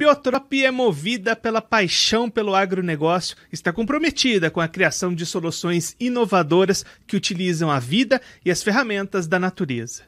Biotrop 0.00 0.50
é 0.54 0.70
movida 0.70 1.36
pela 1.36 1.60
paixão 1.60 2.30
pelo 2.30 2.54
agronegócio, 2.54 3.36
está 3.52 3.70
comprometida 3.70 4.50
com 4.50 4.58
a 4.58 4.66
criação 4.66 5.14
de 5.14 5.26
soluções 5.26 5.94
inovadoras 6.00 6.86
que 7.06 7.18
utilizam 7.18 7.70
a 7.70 7.78
vida 7.78 8.18
e 8.42 8.50
as 8.50 8.62
ferramentas 8.62 9.26
da 9.26 9.38
natureza. 9.38 10.04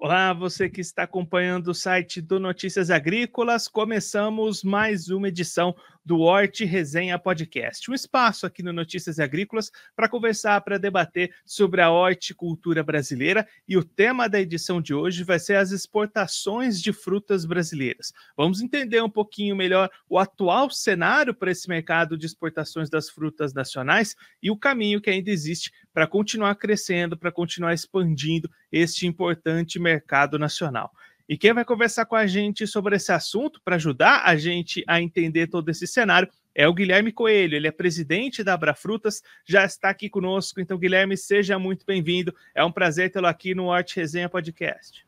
Olá, 0.00 0.32
você 0.32 0.70
que 0.70 0.80
está 0.80 1.02
acompanhando 1.02 1.68
o 1.68 1.74
site 1.74 2.22
do 2.22 2.38
Notícias 2.38 2.88
Agrícolas. 2.88 3.66
Começamos 3.66 4.62
mais 4.62 5.08
uma 5.08 5.26
edição 5.26 5.74
do 6.08 6.20
Horti 6.20 6.64
Resenha 6.64 7.18
Podcast, 7.18 7.90
um 7.90 7.94
espaço 7.94 8.46
aqui 8.46 8.62
no 8.62 8.72
Notícias 8.72 9.20
Agrícolas 9.20 9.70
para 9.94 10.08
conversar, 10.08 10.58
para 10.62 10.78
debater 10.78 11.34
sobre 11.44 11.82
a 11.82 11.90
horticultura 11.90 12.82
brasileira. 12.82 13.46
E 13.68 13.76
o 13.76 13.84
tema 13.84 14.26
da 14.26 14.40
edição 14.40 14.80
de 14.80 14.94
hoje 14.94 15.22
vai 15.22 15.38
ser 15.38 15.56
as 15.56 15.70
exportações 15.70 16.80
de 16.80 16.94
frutas 16.94 17.44
brasileiras. 17.44 18.14
Vamos 18.34 18.62
entender 18.62 19.02
um 19.02 19.10
pouquinho 19.10 19.54
melhor 19.54 19.90
o 20.08 20.18
atual 20.18 20.70
cenário 20.70 21.34
para 21.34 21.50
esse 21.50 21.68
mercado 21.68 22.16
de 22.16 22.24
exportações 22.24 22.88
das 22.88 23.10
frutas 23.10 23.52
nacionais 23.52 24.16
e 24.42 24.50
o 24.50 24.56
caminho 24.56 25.02
que 25.02 25.10
ainda 25.10 25.30
existe 25.30 25.70
para 25.92 26.06
continuar 26.06 26.54
crescendo, 26.54 27.18
para 27.18 27.30
continuar 27.30 27.74
expandindo 27.74 28.50
este 28.72 29.06
importante 29.06 29.78
mercado 29.78 30.38
nacional. 30.38 30.90
E 31.28 31.36
quem 31.36 31.52
vai 31.52 31.64
conversar 31.64 32.06
com 32.06 32.16
a 32.16 32.26
gente 32.26 32.66
sobre 32.66 32.96
esse 32.96 33.12
assunto, 33.12 33.60
para 33.62 33.76
ajudar 33.76 34.22
a 34.24 34.34
gente 34.34 34.82
a 34.86 35.00
entender 35.00 35.48
todo 35.48 35.68
esse 35.68 35.86
cenário, 35.86 36.28
é 36.54 36.66
o 36.66 36.72
Guilherme 36.72 37.12
Coelho. 37.12 37.54
Ele 37.54 37.68
é 37.68 37.70
presidente 37.70 38.42
da 38.42 38.54
Abrafrutas, 38.54 39.22
já 39.44 39.64
está 39.64 39.90
aqui 39.90 40.08
conosco. 40.08 40.58
Então, 40.58 40.78
Guilherme, 40.78 41.18
seja 41.18 41.58
muito 41.58 41.84
bem-vindo. 41.84 42.34
É 42.54 42.64
um 42.64 42.72
prazer 42.72 43.12
tê-lo 43.12 43.26
aqui 43.26 43.54
no 43.54 43.70
Arte 43.70 43.96
Resenha 43.96 44.28
Podcast. 44.28 45.06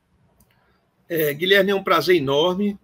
É, 1.08 1.32
Guilherme, 1.32 1.70
é 1.70 1.74
um 1.74 1.82
prazer 1.82 2.16
enorme 2.16 2.78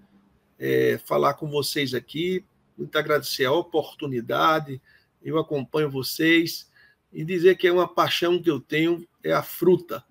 é, 0.58 0.98
falar 1.04 1.34
com 1.34 1.46
vocês 1.46 1.92
aqui. 1.92 2.42
Muito 2.76 2.96
agradecer 2.96 3.44
a 3.44 3.52
oportunidade. 3.52 4.80
Eu 5.22 5.38
acompanho 5.38 5.90
vocês 5.90 6.70
e 7.12 7.24
dizer 7.24 7.56
que 7.56 7.66
é 7.66 7.72
uma 7.72 7.86
paixão 7.86 8.40
que 8.40 8.50
eu 8.50 8.60
tenho 8.60 9.06
é 9.22 9.32
a 9.32 9.42
fruta. 9.42 10.02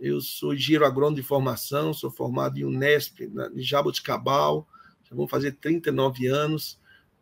Eu 0.00 0.20
sou 0.20 0.54
engenheiro 0.54 0.84
agrônomo 0.84 1.16
de 1.16 1.22
formação, 1.22 1.92
sou 1.92 2.10
formado 2.10 2.58
em 2.58 2.64
Unesp, 2.64 3.20
em 3.20 3.62
Jaboticabal, 3.62 4.66
já 5.08 5.14
vou 5.14 5.28
fazer 5.28 5.52
39 5.52 6.26
anos. 6.26 6.78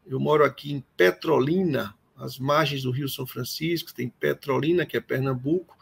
Eu 0.06 0.18
moro 0.18 0.44
aqui 0.44 0.72
em 0.72 0.84
Petrolina, 0.96 1.94
às 2.16 2.38
margens 2.38 2.82
do 2.82 2.90
Rio 2.90 3.08
São 3.08 3.26
Francisco, 3.26 3.94
tem 3.94 4.08
Petrolina, 4.08 4.86
que 4.86 4.96
é 4.96 5.00
Pernambuco, 5.00 5.76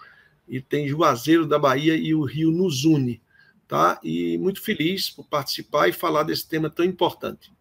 e 0.48 0.60
tem 0.60 0.88
Juazeiro 0.88 1.46
da 1.46 1.58
Bahia 1.58 1.96
e 1.96 2.14
o 2.14 2.24
Rio 2.24 2.50
nos 2.50 2.84
une, 2.84 3.20
tá? 3.66 4.00
E 4.02 4.36
muito 4.38 4.60
feliz 4.60 5.08
por 5.10 5.26
participar 5.26 5.88
e 5.88 5.92
falar 5.92 6.24
desse 6.24 6.48
tema 6.48 6.68
tão 6.68 6.84
importante. 6.84 7.52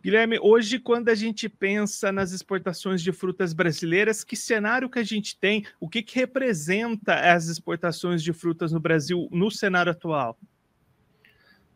Guilherme, 0.00 0.38
hoje, 0.40 0.78
quando 0.78 1.08
a 1.08 1.14
gente 1.14 1.48
pensa 1.48 2.12
nas 2.12 2.30
exportações 2.30 3.02
de 3.02 3.10
frutas 3.10 3.52
brasileiras, 3.52 4.22
que 4.22 4.36
cenário 4.36 4.88
que 4.88 5.00
a 5.00 5.04
gente 5.04 5.36
tem? 5.36 5.66
O 5.80 5.88
que, 5.88 6.02
que 6.02 6.14
representa 6.14 7.14
as 7.14 7.46
exportações 7.46 8.22
de 8.22 8.32
frutas 8.32 8.70
no 8.70 8.78
Brasil 8.78 9.28
no 9.32 9.50
cenário 9.50 9.90
atual? 9.90 10.38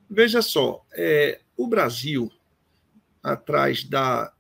Veja 0.09 0.41
só, 0.41 0.87
é, 0.93 1.41
o 1.57 1.67
Brasil, 1.67 2.31
atrás 3.21 3.83
da, 3.83 4.33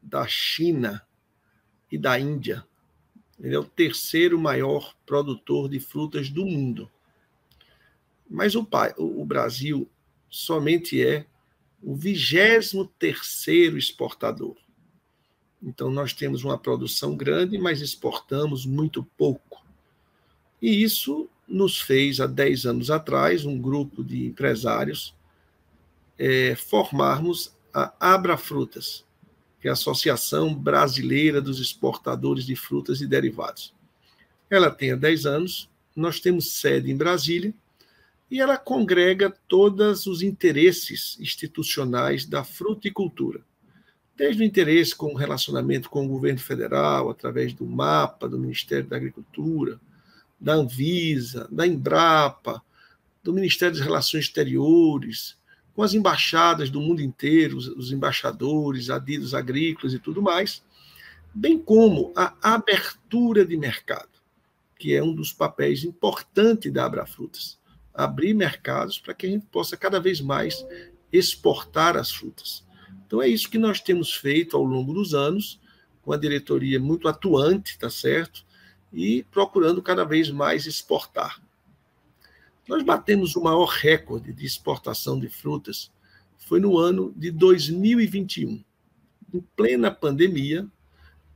da 0.00 0.26
China 0.26 1.06
e 1.92 1.98
da 1.98 2.18
Índia, 2.18 2.64
ele 3.38 3.54
é 3.54 3.58
o 3.58 3.64
terceiro 3.64 4.38
maior 4.38 4.94
produtor 5.04 5.68
de 5.68 5.78
frutas 5.78 6.30
do 6.30 6.46
mundo. 6.46 6.90
Mas 8.28 8.54
o, 8.54 8.66
o 8.96 9.24
Brasil 9.26 9.90
somente 10.30 11.04
é 11.04 11.26
o 11.82 11.94
23 11.94 12.72
terceiro 12.98 13.78
exportador. 13.78 14.56
Então, 15.62 15.90
nós 15.90 16.12
temos 16.12 16.44
uma 16.44 16.58
produção 16.58 17.16
grande, 17.16 17.58
mas 17.58 17.80
exportamos 17.80 18.66
muito 18.66 19.02
pouco. 19.16 19.64
E 20.60 20.82
isso 20.82 21.28
nos 21.46 21.80
fez, 21.80 22.20
há 22.20 22.26
10 22.26 22.66
anos 22.66 22.90
atrás, 22.90 23.44
um 23.44 23.58
grupo 23.58 24.02
de 24.02 24.26
empresários 24.26 25.14
é, 26.18 26.54
formarmos 26.54 27.54
a 27.72 27.92
Abra 28.00 28.36
Frutas, 28.36 29.04
que 29.60 29.68
é 29.68 29.70
a 29.70 29.74
Associação 29.74 30.54
Brasileira 30.54 31.40
dos 31.40 31.60
Exportadores 31.60 32.46
de 32.46 32.56
Frutas 32.56 33.00
e 33.00 33.06
Derivados. 33.06 33.74
Ela 34.48 34.70
tem 34.70 34.92
há 34.92 34.96
10 34.96 35.26
anos, 35.26 35.70
nós 35.94 36.20
temos 36.20 36.52
sede 36.52 36.90
em 36.90 36.96
Brasília, 36.96 37.54
e 38.30 38.40
ela 38.40 38.56
congrega 38.56 39.30
todos 39.46 40.06
os 40.06 40.20
interesses 40.20 41.16
institucionais 41.20 42.26
da 42.26 42.42
fruticultura, 42.42 43.40
desde 44.16 44.42
o 44.42 44.44
interesse 44.44 44.94
com 44.94 45.12
o 45.12 45.16
relacionamento 45.16 45.88
com 45.88 46.04
o 46.04 46.08
governo 46.08 46.40
federal, 46.40 47.08
através 47.08 47.52
do 47.52 47.64
MAPA, 47.64 48.28
do 48.28 48.38
Ministério 48.38 48.86
da 48.86 48.96
Agricultura, 48.96 49.80
da 50.40 50.54
Anvisa, 50.54 51.48
da 51.50 51.66
Embrapa, 51.66 52.62
do 53.22 53.32
Ministério 53.32 53.76
das 53.76 53.84
Relações 53.84 54.24
Exteriores, 54.24 55.36
com 55.74 55.82
as 55.82 55.94
embaixadas 55.94 56.70
do 56.70 56.80
mundo 56.80 57.02
inteiro, 57.02 57.58
os 57.58 57.92
embaixadores, 57.92 58.90
adidos 58.90 59.34
agrícolas 59.34 59.92
e 59.92 59.98
tudo 59.98 60.22
mais, 60.22 60.64
bem 61.32 61.58
como 61.58 62.12
a 62.16 62.34
abertura 62.40 63.44
de 63.44 63.56
mercado, 63.56 64.08
que 64.78 64.94
é 64.94 65.02
um 65.02 65.14
dos 65.14 65.32
papéis 65.32 65.84
importantes 65.84 66.72
da 66.72 66.86
Abrafrutas 66.86 67.58
abrir 67.96 68.34
mercados 68.34 68.98
para 68.98 69.14
que 69.14 69.26
a 69.26 69.30
gente 69.30 69.46
possa 69.46 69.76
cada 69.76 69.98
vez 69.98 70.20
mais 70.20 70.66
exportar 71.12 71.96
as 71.96 72.10
frutas. 72.10 72.64
Então 73.06 73.22
é 73.22 73.28
isso 73.28 73.48
que 73.48 73.58
nós 73.58 73.80
temos 73.80 74.14
feito 74.14 74.56
ao 74.56 74.62
longo 74.62 74.92
dos 74.92 75.14
anos, 75.14 75.60
com 76.02 76.12
a 76.12 76.16
diretoria 76.16 76.78
muito 76.78 77.08
atuante, 77.08 77.78
tá 77.78 77.88
certo? 77.88 78.44
E 78.92 79.24
procurando 79.30 79.82
cada 79.82 80.04
vez 80.04 80.30
mais 80.30 80.66
exportar. 80.66 81.40
Nós 82.68 82.82
batemos 82.82 83.34
o 83.36 83.42
maior 83.42 83.66
recorde 83.66 84.32
de 84.32 84.44
exportação 84.44 85.18
de 85.18 85.28
frutas 85.28 85.90
foi 86.36 86.60
no 86.60 86.76
ano 86.76 87.12
de 87.16 87.30
2021. 87.30 88.62
Em 89.32 89.40
plena 89.56 89.90
pandemia, 89.90 90.66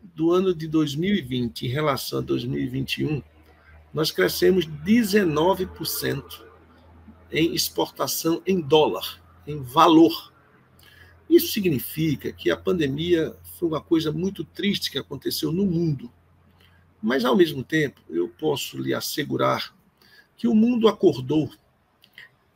do 0.02 0.32
ano 0.32 0.54
de 0.54 0.66
2020 0.66 1.66
em 1.66 1.68
relação 1.68 2.20
a 2.20 2.22
2021, 2.22 3.22
nós 3.92 4.10
crescemos 4.10 4.66
19% 4.66 6.49
em 7.32 7.54
exportação 7.54 8.42
em 8.46 8.60
dólar, 8.60 9.22
em 9.46 9.62
valor. 9.62 10.32
Isso 11.28 11.52
significa 11.52 12.32
que 12.32 12.50
a 12.50 12.56
pandemia 12.56 13.36
foi 13.58 13.68
uma 13.68 13.80
coisa 13.80 14.10
muito 14.10 14.44
triste 14.44 14.90
que 14.90 14.98
aconteceu 14.98 15.52
no 15.52 15.64
mundo. 15.64 16.10
Mas, 17.02 17.24
ao 17.24 17.36
mesmo 17.36 17.62
tempo, 17.62 18.00
eu 18.08 18.28
posso 18.28 18.78
lhe 18.78 18.92
assegurar 18.92 19.74
que 20.36 20.48
o 20.48 20.54
mundo 20.54 20.88
acordou 20.88 21.50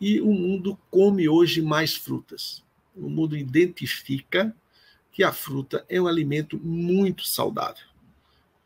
e 0.01 0.21
o 0.21 0.33
mundo 0.33 0.79
come 0.91 1.29
hoje 1.29 1.63
mais 1.63 1.95
frutas. 1.95 2.63
O 2.95 3.09
mundo 3.09 3.37
identifica 3.37 4.55
que 5.13 5.23
a 5.23 5.33
fruta 5.33 5.85
é 5.89 6.01
um 6.01 6.07
alimento 6.07 6.59
muito 6.59 7.27
saudável. 7.27 7.87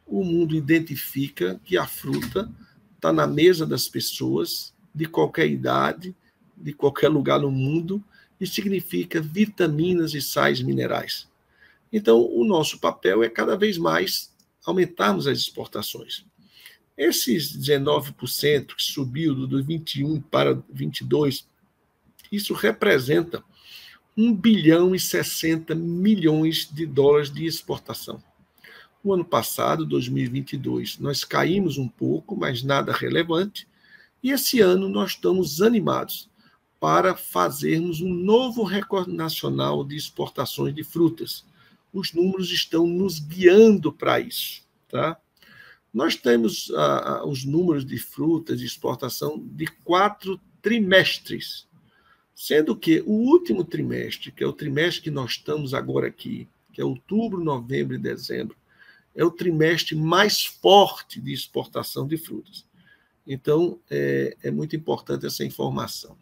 O 0.06 0.24
mundo 0.24 0.56
identifica 0.56 1.60
que 1.64 1.76
a 1.76 1.86
fruta 1.86 2.50
está 2.94 3.12
na 3.12 3.26
mesa 3.26 3.66
das 3.66 3.88
pessoas 3.88 4.74
de 4.98 5.06
qualquer 5.06 5.48
idade, 5.48 6.14
de 6.56 6.72
qualquer 6.72 7.08
lugar 7.08 7.38
no 7.38 7.52
mundo, 7.52 8.02
e 8.40 8.46
significa 8.46 9.20
vitaminas 9.20 10.12
e 10.12 10.20
sais 10.20 10.60
minerais. 10.60 11.28
Então, 11.92 12.20
o 12.20 12.44
nosso 12.44 12.80
papel 12.80 13.22
é 13.22 13.28
cada 13.28 13.56
vez 13.56 13.78
mais 13.78 14.34
aumentarmos 14.66 15.28
as 15.28 15.38
exportações. 15.38 16.26
Esses 16.96 17.56
19% 17.56 18.74
que 18.74 18.82
subiu 18.82 19.34
do 19.34 19.62
21 19.62 20.20
para 20.20 20.60
22, 20.68 21.46
isso 22.30 22.52
representa 22.54 23.42
1 24.16 24.34
bilhão 24.34 24.96
e 24.96 24.98
60 24.98 25.76
milhões 25.76 26.68
de 26.70 26.84
dólares 26.84 27.30
de 27.30 27.46
exportação. 27.46 28.20
O 29.02 29.14
ano 29.14 29.24
passado, 29.24 29.86
2022, 29.86 30.98
nós 30.98 31.22
caímos 31.22 31.78
um 31.78 31.88
pouco, 31.88 32.36
mas 32.36 32.64
nada 32.64 32.92
relevante, 32.92 33.68
e 34.22 34.30
esse 34.30 34.60
ano 34.60 34.88
nós 34.88 35.10
estamos 35.10 35.62
animados 35.62 36.28
para 36.80 37.16
fazermos 37.16 38.00
um 38.00 38.12
novo 38.12 38.62
recorde 38.62 39.12
nacional 39.12 39.84
de 39.84 39.96
exportações 39.96 40.74
de 40.74 40.84
frutas. 40.84 41.44
Os 41.92 42.12
números 42.12 42.52
estão 42.52 42.86
nos 42.86 43.18
guiando 43.18 43.92
para 43.92 44.20
isso. 44.20 44.62
Tá? 44.88 45.18
Nós 45.92 46.14
temos 46.14 46.70
ah, 46.74 47.18
ah, 47.20 47.26
os 47.26 47.44
números 47.44 47.84
de 47.84 47.98
frutas 47.98 48.60
de 48.60 48.66
exportação 48.66 49.38
de 49.38 49.66
quatro 49.66 50.40
trimestres, 50.62 51.66
sendo 52.34 52.76
que 52.76 53.02
o 53.06 53.12
último 53.12 53.64
trimestre, 53.64 54.30
que 54.30 54.44
é 54.44 54.46
o 54.46 54.52
trimestre 54.52 55.02
que 55.02 55.10
nós 55.10 55.32
estamos 55.32 55.74
agora 55.74 56.06
aqui, 56.06 56.46
que 56.72 56.80
é 56.80 56.84
outubro, 56.84 57.42
novembro 57.42 57.96
e 57.96 57.98
dezembro, 57.98 58.56
é 59.14 59.24
o 59.24 59.30
trimestre 59.30 59.96
mais 59.96 60.44
forte 60.44 61.20
de 61.20 61.32
exportação 61.32 62.06
de 62.06 62.16
frutas. 62.16 62.67
Então, 63.30 63.78
é, 63.90 64.34
é 64.42 64.50
muito 64.50 64.74
importante 64.74 65.26
essa 65.26 65.44
informação. 65.44 66.16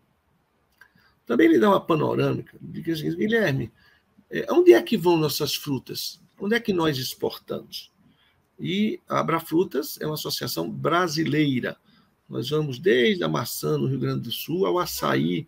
Também 1.25 1.47
ele 1.47 1.61
dá 1.61 1.69
uma 1.71 1.81
panorâmica, 1.81 2.59
assim, 2.93 3.17
Guilherme, 3.17 3.73
é, 4.29 4.45
onde 4.51 4.73
é 4.73 4.83
que 4.83 4.97
vão 4.97 5.17
nossas 5.17 5.55
frutas? 5.55 6.21
Onde 6.37 6.57
é 6.57 6.61
que 6.61 6.73
nós 6.73 6.99
exportamos? 6.99 7.93
E 8.59 9.01
a 9.09 9.21
Abrafrutas 9.21 10.01
é 10.01 10.07
uma 10.07 10.15
associação 10.15 10.69
brasileira. 10.69 11.77
Nós 12.29 12.51
vamos 12.51 12.81
desde 12.81 13.23
a 13.23 13.29
maçã 13.29 13.79
no 13.79 13.87
Rio 13.87 14.01
Grande 14.01 14.23
do 14.23 14.33
Sul 14.33 14.67
ao 14.67 14.81
açaí 14.81 15.47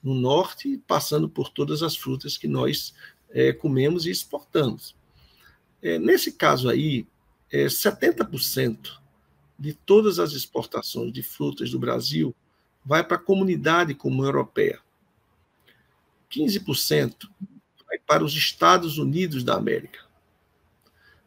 no 0.00 0.14
norte, 0.14 0.80
passando 0.86 1.28
por 1.28 1.48
todas 1.48 1.82
as 1.82 1.96
frutas 1.96 2.38
que 2.38 2.46
nós 2.46 2.94
é, 3.30 3.52
comemos 3.52 4.06
e 4.06 4.10
exportamos. 4.10 4.94
É, 5.82 5.98
nesse 5.98 6.32
caso 6.32 6.68
aí, 6.68 7.04
é, 7.50 7.66
70% 7.66 8.99
de 9.60 9.74
todas 9.74 10.18
as 10.18 10.32
exportações 10.32 11.12
de 11.12 11.22
frutas 11.22 11.70
do 11.70 11.78
Brasil 11.78 12.34
vai 12.82 13.04
para 13.04 13.18
a 13.18 13.20
comunidade 13.20 13.94
comum 13.94 14.24
europeia. 14.24 14.80
15% 16.32 17.28
vai 17.86 17.98
para 17.98 18.24
os 18.24 18.34
Estados 18.34 18.96
Unidos 18.96 19.44
da 19.44 19.54
América. 19.54 20.00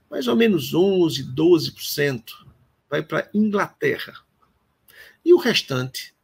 Mais 0.10 0.28
ou 0.28 0.36
menos 0.36 0.74
11, 0.74 1.24
12% 1.32 2.24
vai 2.90 3.04
para 3.04 3.20
a 3.20 3.30
Inglaterra. 3.36 4.16
E 5.24 5.32
o 5.32 5.38
restante 5.38 6.16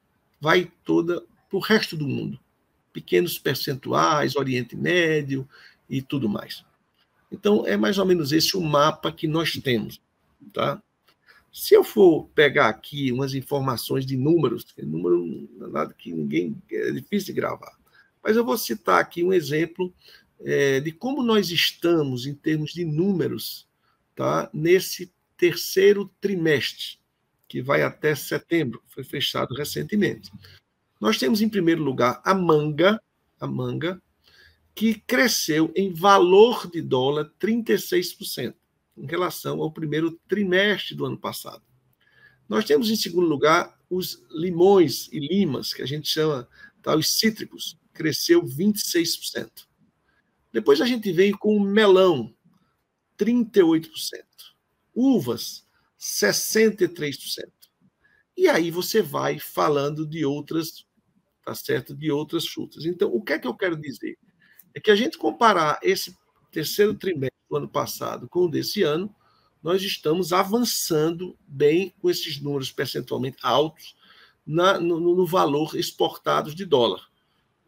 vai 0.41 0.71
toda 0.83 1.21
para 1.47 1.57
o 1.57 1.61
resto 1.61 1.95
do 1.95 2.07
mundo. 2.07 2.39
Pequenos 2.91 3.37
percentuais, 3.37 4.35
Oriente 4.35 4.75
Médio 4.75 5.47
e 5.87 6.01
tudo 6.01 6.27
mais. 6.27 6.65
Então, 7.31 7.67
é 7.67 7.77
mais 7.77 7.99
ou 7.99 8.05
menos 8.05 8.31
esse 8.31 8.57
o 8.57 8.61
mapa 8.61 9.11
que 9.11 9.27
nós 9.27 9.53
temos. 9.57 10.01
Tá? 10.51 10.81
Se 11.51 11.73
eu 11.73 11.83
for 11.83 12.29
pegar 12.35 12.69
aqui 12.69 13.11
umas 13.11 13.33
informações 13.33 14.05
de 14.05 14.15
números, 14.15 14.65
número 14.77 15.25
não 15.57 15.67
é 15.67 15.69
nada 15.69 15.93
que 15.93 16.11
ninguém. 16.11 16.55
é 16.71 16.91
difícil 16.91 17.33
de 17.33 17.41
gravar. 17.41 17.77
Mas 18.23 18.35
eu 18.35 18.45
vou 18.45 18.57
citar 18.57 18.99
aqui 18.99 19.23
um 19.23 19.33
exemplo 19.33 19.93
é, 20.39 20.79
de 20.79 20.91
como 20.91 21.23
nós 21.23 21.49
estamos 21.49 22.25
em 22.25 22.33
termos 22.33 22.71
de 22.71 22.85
números 22.85 23.67
tá, 24.15 24.49
nesse 24.53 25.11
terceiro 25.37 26.11
trimestre, 26.19 26.99
que 27.47 27.61
vai 27.61 27.81
até 27.81 28.13
setembro, 28.13 28.83
foi 28.87 29.03
fechado 29.03 29.55
recentemente. 29.55 30.31
Nós 30.99 31.17
temos, 31.17 31.41
em 31.41 31.49
primeiro 31.49 31.81
lugar, 31.81 32.21
a 32.23 32.33
manga, 32.33 33.01
a 33.39 33.47
manga, 33.47 34.01
que 34.75 34.95
cresceu 34.95 35.71
em 35.75 35.93
valor 35.93 36.69
de 36.69 36.81
dólar 36.81 37.31
36% 37.39 38.53
em 38.99 39.07
relação 39.07 39.61
ao 39.61 39.71
primeiro 39.71 40.11
trimestre 40.27 40.95
do 40.95 41.05
ano 41.05 41.17
passado. 41.17 41.63
Nós 42.47 42.65
temos, 42.65 42.89
em 42.89 42.95
segundo 42.95 43.27
lugar, 43.27 43.79
os 43.89 44.23
limões 44.31 45.07
e 45.11 45.19
limas, 45.19 45.73
que 45.73 45.81
a 45.81 45.85
gente 45.85 46.07
chama 46.07 46.47
tá, 46.81 46.95
os 46.95 47.17
cítricos, 47.17 47.77
cresceu 47.93 48.43
26%. 48.43 49.67
Depois 50.51 50.81
a 50.81 50.85
gente 50.85 51.11
vem 51.11 51.31
com 51.31 51.55
o 51.55 51.59
melão, 51.59 52.33
38%. 53.17 53.89
Uvas, 54.95 55.65
63%. 55.99 57.51
E 58.35 58.47
aí 58.47 58.71
você 58.71 59.01
vai 59.01 59.37
falando 59.37 60.07
de 60.07 60.25
outras, 60.25 60.85
tá 61.45 61.53
certo? 61.53 61.95
De 61.95 62.11
outras 62.11 62.47
frutas. 62.47 62.85
Então, 62.85 63.13
o 63.13 63.21
que 63.21 63.33
é 63.33 63.39
que 63.39 63.47
eu 63.47 63.55
quero 63.55 63.75
dizer? 63.75 64.17
É 64.73 64.79
que 64.79 64.89
a 64.89 64.95
gente 64.95 65.17
comparar 65.17 65.79
esse 65.83 66.15
terceiro 66.51 66.95
trimestre 66.95 67.38
do 67.49 67.57
ano 67.57 67.67
passado 67.67 68.27
com 68.27 68.45
o 68.45 68.49
desse 68.49 68.83
ano, 68.83 69.13
nós 69.61 69.81
estamos 69.81 70.31
avançando 70.31 71.37
bem 71.47 71.93
com 71.99 72.09
esses 72.09 72.39
números 72.39 72.71
percentualmente 72.71 73.37
altos 73.41 73.95
na, 74.45 74.79
no, 74.79 74.99
no 74.99 75.25
valor 75.25 75.75
exportados 75.75 76.55
de 76.55 76.65
dólar. 76.65 77.09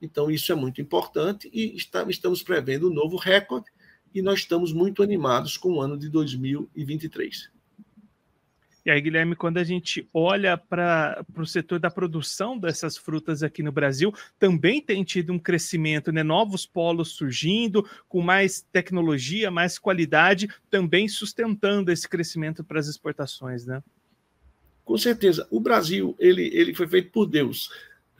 Então, 0.01 0.31
isso 0.31 0.51
é 0.51 0.55
muito 0.55 0.81
importante 0.81 1.49
e 1.53 1.75
está, 1.75 2.03
estamos 2.09 2.41
prevendo 2.41 2.89
um 2.89 2.93
novo 2.93 3.17
recorde 3.17 3.67
e 4.13 4.21
nós 4.21 4.39
estamos 4.39 4.73
muito 4.73 5.03
animados 5.03 5.57
com 5.57 5.73
o 5.73 5.81
ano 5.81 5.97
de 5.97 6.09
2023. 6.09 7.51
E 8.83 8.89
aí, 8.89 8.99
Guilherme, 8.99 9.35
quando 9.35 9.59
a 9.59 9.63
gente 9.63 10.09
olha 10.11 10.57
para 10.57 11.23
o 11.37 11.45
setor 11.45 11.79
da 11.79 11.91
produção 11.91 12.57
dessas 12.57 12.97
frutas 12.97 13.43
aqui 13.43 13.61
no 13.61 13.71
Brasil, 13.71 14.11
também 14.39 14.81
tem 14.81 15.03
tido 15.03 15.31
um 15.31 15.37
crescimento, 15.37 16.11
né? 16.11 16.23
Novos 16.23 16.65
polos 16.65 17.09
surgindo, 17.09 17.87
com 18.09 18.21
mais 18.21 18.61
tecnologia, 18.71 19.51
mais 19.51 19.77
qualidade, 19.77 20.49
também 20.69 21.07
sustentando 21.07 21.91
esse 21.91 22.09
crescimento 22.09 22.63
para 22.63 22.79
as 22.79 22.87
exportações, 22.87 23.67
né? 23.67 23.83
Com 24.83 24.97
certeza. 24.97 25.47
O 25.51 25.59
Brasil, 25.59 26.15
ele, 26.17 26.49
ele 26.51 26.73
foi 26.73 26.87
feito 26.87 27.11
por 27.11 27.27
Deus, 27.27 27.71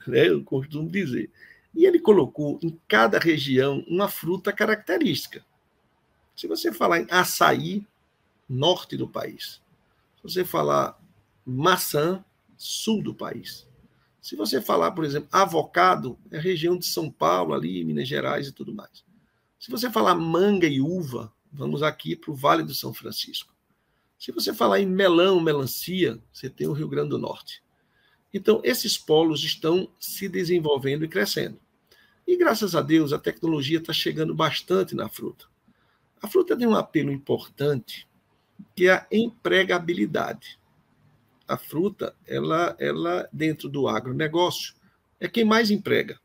né? 0.06 0.28
Eu 0.28 0.44
costumo 0.44 0.88
dizer. 0.88 1.28
E 1.74 1.86
ele 1.86 1.98
colocou 1.98 2.60
em 2.62 2.78
cada 2.86 3.18
região 3.18 3.84
uma 3.88 4.08
fruta 4.08 4.52
característica. 4.52 5.44
Se 6.36 6.46
você 6.46 6.72
falar 6.72 7.00
em 7.00 7.06
açaí, 7.10 7.84
norte 8.48 8.96
do 8.96 9.08
país. 9.08 9.61
Você 10.22 10.44
falar 10.44 11.00
maçã, 11.44 12.24
sul 12.56 13.02
do 13.02 13.14
país. 13.14 13.68
Se 14.20 14.36
você 14.36 14.60
falar, 14.60 14.92
por 14.92 15.04
exemplo, 15.04 15.28
avocado, 15.32 16.16
é 16.30 16.38
região 16.38 16.76
de 16.76 16.86
São 16.86 17.10
Paulo, 17.10 17.54
ali, 17.54 17.84
Minas 17.84 18.06
Gerais 18.06 18.46
e 18.46 18.52
tudo 18.52 18.72
mais. 18.72 19.04
Se 19.58 19.70
você 19.70 19.90
falar 19.90 20.14
manga 20.14 20.66
e 20.66 20.80
uva, 20.80 21.32
vamos 21.52 21.82
aqui 21.82 22.14
para 22.14 22.30
o 22.30 22.34
Vale 22.34 22.62
do 22.62 22.74
São 22.74 22.94
Francisco. 22.94 23.52
Se 24.16 24.30
você 24.30 24.54
falar 24.54 24.78
em 24.78 24.86
melão, 24.86 25.40
melancia, 25.40 26.22
você 26.32 26.48
tem 26.48 26.68
o 26.68 26.72
Rio 26.72 26.88
Grande 26.88 27.10
do 27.10 27.18
Norte. 27.18 27.62
Então, 28.32 28.60
esses 28.64 28.96
polos 28.96 29.42
estão 29.42 29.90
se 29.98 30.28
desenvolvendo 30.28 31.04
e 31.04 31.08
crescendo. 31.08 31.58
E 32.26 32.36
graças 32.36 32.76
a 32.76 32.80
Deus, 32.80 33.12
a 33.12 33.18
tecnologia 33.18 33.78
está 33.78 33.92
chegando 33.92 34.32
bastante 34.32 34.94
na 34.94 35.08
fruta. 35.08 35.46
A 36.22 36.28
fruta 36.28 36.56
tem 36.56 36.66
um 36.68 36.76
apelo 36.76 37.10
importante, 37.10 38.08
que 38.74 38.88
é 38.88 38.92
a 38.92 39.06
empregabilidade. 39.10 40.58
A 41.46 41.56
fruta, 41.56 42.14
ela, 42.26 42.76
ela 42.78 43.28
dentro 43.32 43.68
do 43.68 43.88
agronegócio, 43.88 44.74
é 45.20 45.28
quem 45.28 45.44
mais 45.44 45.70
emprega. 45.70 46.18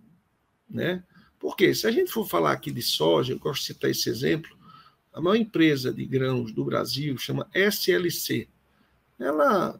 Né? 0.70 1.04
Porque 1.40 1.74
se 1.74 1.86
a 1.88 1.92
gente 1.92 2.12
for 2.12 2.28
falar 2.28 2.52
aqui 2.52 2.72
de 2.72 2.82
soja, 2.82 3.34
eu 3.34 3.40
gosto 3.40 3.62
de 3.62 3.68
citar 3.68 3.90
esse 3.90 4.10
exemplo, 4.10 4.58
a 5.14 5.22
maior 5.22 5.36
empresa 5.36 5.92
de 5.92 6.06
grãos 6.06 6.52
do 6.52 6.64
Brasil 6.64 7.18
chama 7.18 7.50
SLC. 7.54 8.48
Ela, 9.20 9.80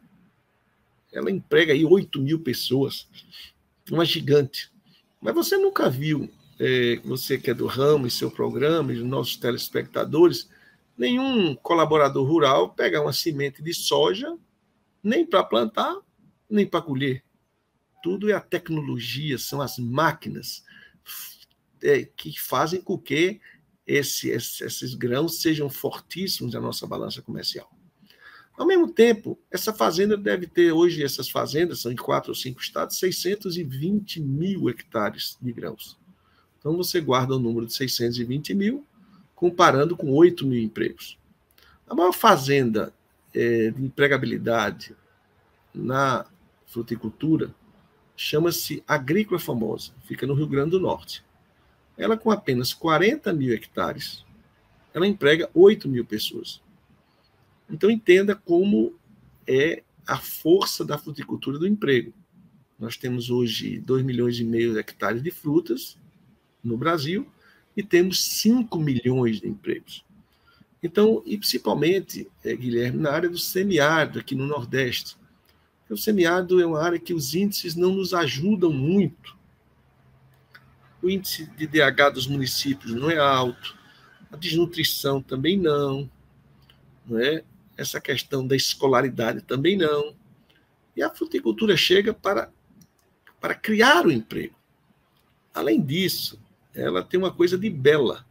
ela 1.12 1.30
emprega 1.30 1.72
aí 1.72 1.84
8 1.84 2.20
mil 2.20 2.40
pessoas, 2.40 3.08
uma 3.90 4.04
gigante. 4.04 4.70
Mas 5.20 5.34
você 5.34 5.56
nunca 5.56 5.88
viu, 5.88 6.28
é, 6.58 7.00
você 7.04 7.38
que 7.38 7.50
é 7.50 7.54
do 7.54 7.66
ramo 7.66 8.06
e 8.06 8.10
seu 8.10 8.30
programa, 8.30 8.92
e 8.92 8.96
os 8.96 9.04
nossos 9.04 9.36
telespectadores, 9.36 10.48
nenhum 10.98 11.54
colaborador 11.54 12.26
rural 12.26 12.74
pegar 12.74 13.00
uma 13.00 13.12
semente 13.12 13.62
de 13.62 13.72
soja 13.72 14.36
nem 15.02 15.24
para 15.24 15.44
plantar, 15.44 15.96
nem 16.50 16.66
para 16.66 16.82
colher. 16.82 17.24
Tudo 18.02 18.28
é 18.28 18.32
a 18.32 18.40
tecnologia, 18.40 19.38
são 19.38 19.62
as 19.62 19.78
máquinas 19.78 20.64
é, 21.82 22.04
que 22.04 22.38
fazem 22.38 22.80
com 22.80 22.98
que 22.98 23.40
esse, 23.86 24.28
esses 24.28 24.94
grãos 24.94 25.40
sejam 25.40 25.70
fortíssimos 25.70 26.52
na 26.52 26.60
nossa 26.60 26.86
balança 26.86 27.22
comercial. 27.22 27.70
Ao 28.58 28.66
mesmo 28.66 28.92
tempo, 28.92 29.38
essa 29.52 29.72
fazenda 29.72 30.16
deve 30.16 30.48
ter 30.48 30.72
hoje, 30.72 31.04
essas 31.04 31.30
fazendas 31.30 31.80
são 31.80 31.92
em 31.92 31.96
quatro 31.96 32.32
ou 32.32 32.34
cinco 32.34 32.60
estados, 32.60 32.98
620 32.98 34.20
mil 34.20 34.68
hectares 34.68 35.38
de 35.40 35.52
grãos. 35.52 35.96
Então 36.58 36.76
você 36.76 37.00
guarda 37.00 37.36
o 37.36 37.38
número 37.38 37.66
de 37.66 37.72
620 37.72 38.54
mil, 38.54 38.84
comparando 39.38 39.96
com 39.96 40.10
8 40.10 40.44
mil 40.44 40.60
empregos. 40.60 41.16
A 41.88 41.94
maior 41.94 42.10
fazenda 42.10 42.92
é, 43.32 43.70
de 43.70 43.84
empregabilidade 43.84 44.96
na 45.72 46.26
fruticultura 46.66 47.54
chama-se 48.16 48.82
Agrícola 48.86 49.38
Famosa, 49.38 49.92
fica 50.02 50.26
no 50.26 50.34
Rio 50.34 50.48
Grande 50.48 50.72
do 50.72 50.80
Norte. 50.80 51.24
Ela, 51.96 52.16
com 52.16 52.32
apenas 52.32 52.74
40 52.74 53.32
mil 53.32 53.54
hectares, 53.54 54.24
ela 54.92 55.06
emprega 55.06 55.48
8 55.54 55.88
mil 55.88 56.04
pessoas. 56.04 56.60
Então, 57.70 57.88
entenda 57.88 58.34
como 58.34 58.92
é 59.46 59.84
a 60.04 60.18
força 60.18 60.84
da 60.84 60.98
fruticultura 60.98 61.60
do 61.60 61.66
emprego. 61.68 62.12
Nós 62.76 62.96
temos 62.96 63.30
hoje 63.30 63.78
2 63.78 64.04
milhões 64.04 64.40
e 64.40 64.44
meio 64.44 64.72
de 64.72 64.80
hectares 64.80 65.22
de 65.22 65.30
frutas 65.30 65.96
no 66.60 66.76
Brasil 66.76 67.24
e 67.78 67.82
temos 67.84 68.24
5 68.40 68.76
milhões 68.76 69.40
de 69.40 69.46
empregos. 69.46 70.04
Então, 70.82 71.22
e 71.24 71.38
principalmente, 71.38 72.28
é, 72.44 72.52
Guilherme, 72.56 72.98
na 72.98 73.12
área 73.12 73.30
do 73.30 73.38
semiárido, 73.38 74.18
aqui 74.18 74.34
no 74.34 74.48
Nordeste. 74.48 75.16
O 75.88 75.96
semiárido 75.96 76.60
é 76.60 76.66
uma 76.66 76.82
área 76.82 76.98
que 76.98 77.14
os 77.14 77.36
índices 77.36 77.76
não 77.76 77.92
nos 77.92 78.12
ajudam 78.12 78.72
muito. 78.72 79.38
O 81.00 81.08
índice 81.08 81.46
de 81.56 81.68
DH 81.68 82.14
dos 82.14 82.26
municípios 82.26 82.92
não 82.92 83.08
é 83.08 83.16
alto, 83.16 83.78
a 84.32 84.36
desnutrição 84.36 85.22
também 85.22 85.56
não, 85.56 86.10
não 87.06 87.16
é? 87.20 87.44
essa 87.76 88.00
questão 88.00 88.44
da 88.44 88.56
escolaridade 88.56 89.40
também 89.42 89.76
não. 89.76 90.16
E 90.96 91.02
a 91.02 91.10
fruticultura 91.10 91.76
chega 91.76 92.12
para, 92.12 92.50
para 93.40 93.54
criar 93.54 94.04
o 94.04 94.10
emprego. 94.10 94.56
Além 95.54 95.80
disso, 95.80 96.40
ela 96.78 97.02
tem 97.02 97.18
uma 97.18 97.32
coisa 97.32 97.58
de 97.58 97.68
bela, 97.68 98.24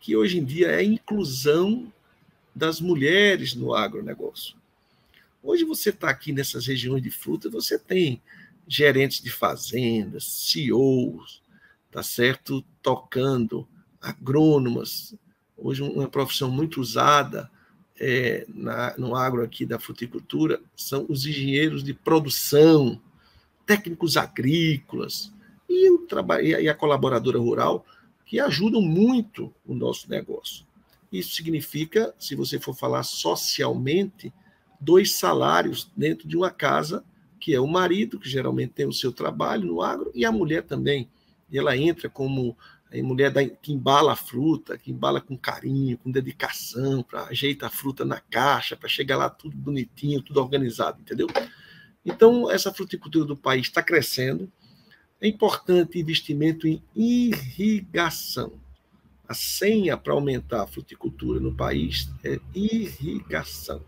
que 0.00 0.16
hoje 0.16 0.38
em 0.38 0.44
dia 0.44 0.68
é 0.68 0.76
a 0.76 0.84
inclusão 0.84 1.92
das 2.54 2.80
mulheres 2.80 3.54
no 3.54 3.72
agronegócio. 3.72 4.56
Hoje 5.42 5.64
você 5.64 5.90
está 5.90 6.10
aqui 6.10 6.32
nessas 6.32 6.66
regiões 6.66 7.02
de 7.02 7.10
fruta, 7.10 7.48
você 7.48 7.78
tem 7.78 8.20
gerentes 8.66 9.22
de 9.22 9.30
fazendas, 9.30 10.24
CEOs, 10.24 11.40
tá 11.90 12.02
certo? 12.02 12.64
Tocando, 12.82 13.66
agrônomas. 14.00 15.14
Hoje 15.56 15.82
uma 15.82 16.08
profissão 16.08 16.50
muito 16.50 16.80
usada 16.80 17.50
é, 17.98 18.44
na, 18.48 18.94
no 18.98 19.14
agro 19.14 19.42
aqui 19.42 19.64
da 19.64 19.78
fruticultura 19.78 20.60
são 20.76 21.06
os 21.08 21.24
engenheiros 21.26 21.82
de 21.82 21.94
produção, 21.94 23.00
técnicos 23.64 24.16
agrícolas 24.16 25.32
e, 25.68 25.90
o 25.90 26.06
e 26.40 26.68
a 26.68 26.74
colaboradora 26.74 27.38
rural 27.38 27.84
que 28.24 28.40
ajudam 28.40 28.82
muito 28.82 29.52
o 29.66 29.74
nosso 29.74 30.08
negócio. 30.10 30.66
Isso 31.10 31.34
significa, 31.34 32.14
se 32.18 32.34
você 32.34 32.58
for 32.58 32.74
falar 32.74 33.02
socialmente, 33.02 34.32
dois 34.80 35.12
salários 35.12 35.90
dentro 35.96 36.28
de 36.28 36.36
uma 36.36 36.50
casa, 36.50 37.04
que 37.40 37.54
é 37.54 37.60
o 37.60 37.66
marido, 37.66 38.18
que 38.18 38.28
geralmente 38.28 38.72
tem 38.72 38.86
o 38.86 38.92
seu 38.92 39.12
trabalho 39.12 39.66
no 39.66 39.80
agro, 39.80 40.10
e 40.14 40.24
a 40.24 40.32
mulher 40.32 40.62
também. 40.64 41.08
E 41.50 41.58
ela 41.58 41.76
entra 41.76 42.10
como 42.10 42.56
a 42.92 43.02
mulher 43.02 43.30
da, 43.30 43.44
que 43.46 43.72
embala 43.72 44.12
a 44.12 44.16
fruta, 44.16 44.76
que 44.76 44.90
embala 44.90 45.20
com 45.20 45.36
carinho, 45.36 45.98
com 45.98 46.10
dedicação, 46.10 47.02
para 47.02 47.24
ajeitar 47.24 47.68
a 47.68 47.72
fruta 47.72 48.04
na 48.04 48.20
caixa, 48.20 48.76
para 48.76 48.88
chegar 48.88 49.16
lá 49.16 49.30
tudo 49.30 49.56
bonitinho, 49.56 50.22
tudo 50.22 50.40
organizado, 50.40 51.00
entendeu? 51.00 51.26
Então, 52.04 52.50
essa 52.50 52.72
fruticultura 52.72 53.26
do 53.26 53.36
país 53.36 53.66
está 53.66 53.82
crescendo. 53.82 54.50
É 55.20 55.26
importante 55.26 55.98
investimento 55.98 56.66
em 56.66 56.80
irrigação. 56.94 58.52
A 59.26 59.34
senha 59.34 59.96
para 59.96 60.12
aumentar 60.12 60.62
a 60.62 60.66
fruticultura 60.66 61.40
no 61.40 61.54
país 61.54 62.08
é 62.24 62.38
irrigação. 62.54 63.82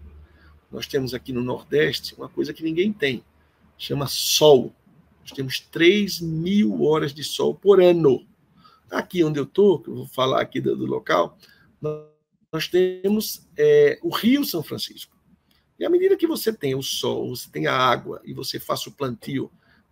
Nós 0.70 0.87
temos 0.87 1.14
aqui 1.14 1.32
no 1.32 1.42
Nordeste 1.42 2.14
uma 2.16 2.28
coisa 2.28 2.52
que 2.52 2.64
ninguém 2.64 2.92
tem, 2.92 3.25
chama 3.78 4.08
sol. 4.08 4.75
Nós 5.20 5.30
temos 5.30 5.60
3 5.60 6.20
mil 6.20 6.82
horas 6.82 7.14
de 7.14 7.22
sol 7.22 7.54
por 7.54 7.80
ano. 7.80 8.26
Aqui 8.90 9.22
onde 9.22 9.38
eu 9.38 9.44
estou, 9.44 9.78
que 9.78 9.88
eu 9.88 9.94
vou 9.94 10.06
falar 10.08 10.40
aqui 10.40 10.60
do, 10.60 10.84
local, 10.84 11.38
nós 12.52 12.66
temos 12.66 13.46
é, 13.56 14.00
o 14.02 14.10
Rio 14.10 14.44
São 14.44 14.64
Francisco. 14.64 15.16
E 15.78 15.84
à 15.84 15.88
medida 15.88 16.16
que 16.16 16.26
você 16.26 16.52
tem 16.52 16.75
o 16.75 16.82
sol, 16.82 17.34
você 17.34 17.49
tem 17.49 17.68
a 17.68 17.75
água 17.75 18.20
e 18.25 18.34
você 18.34 18.58
faz 18.58 18.84
o 18.87 18.92
plantio, 18.92 19.50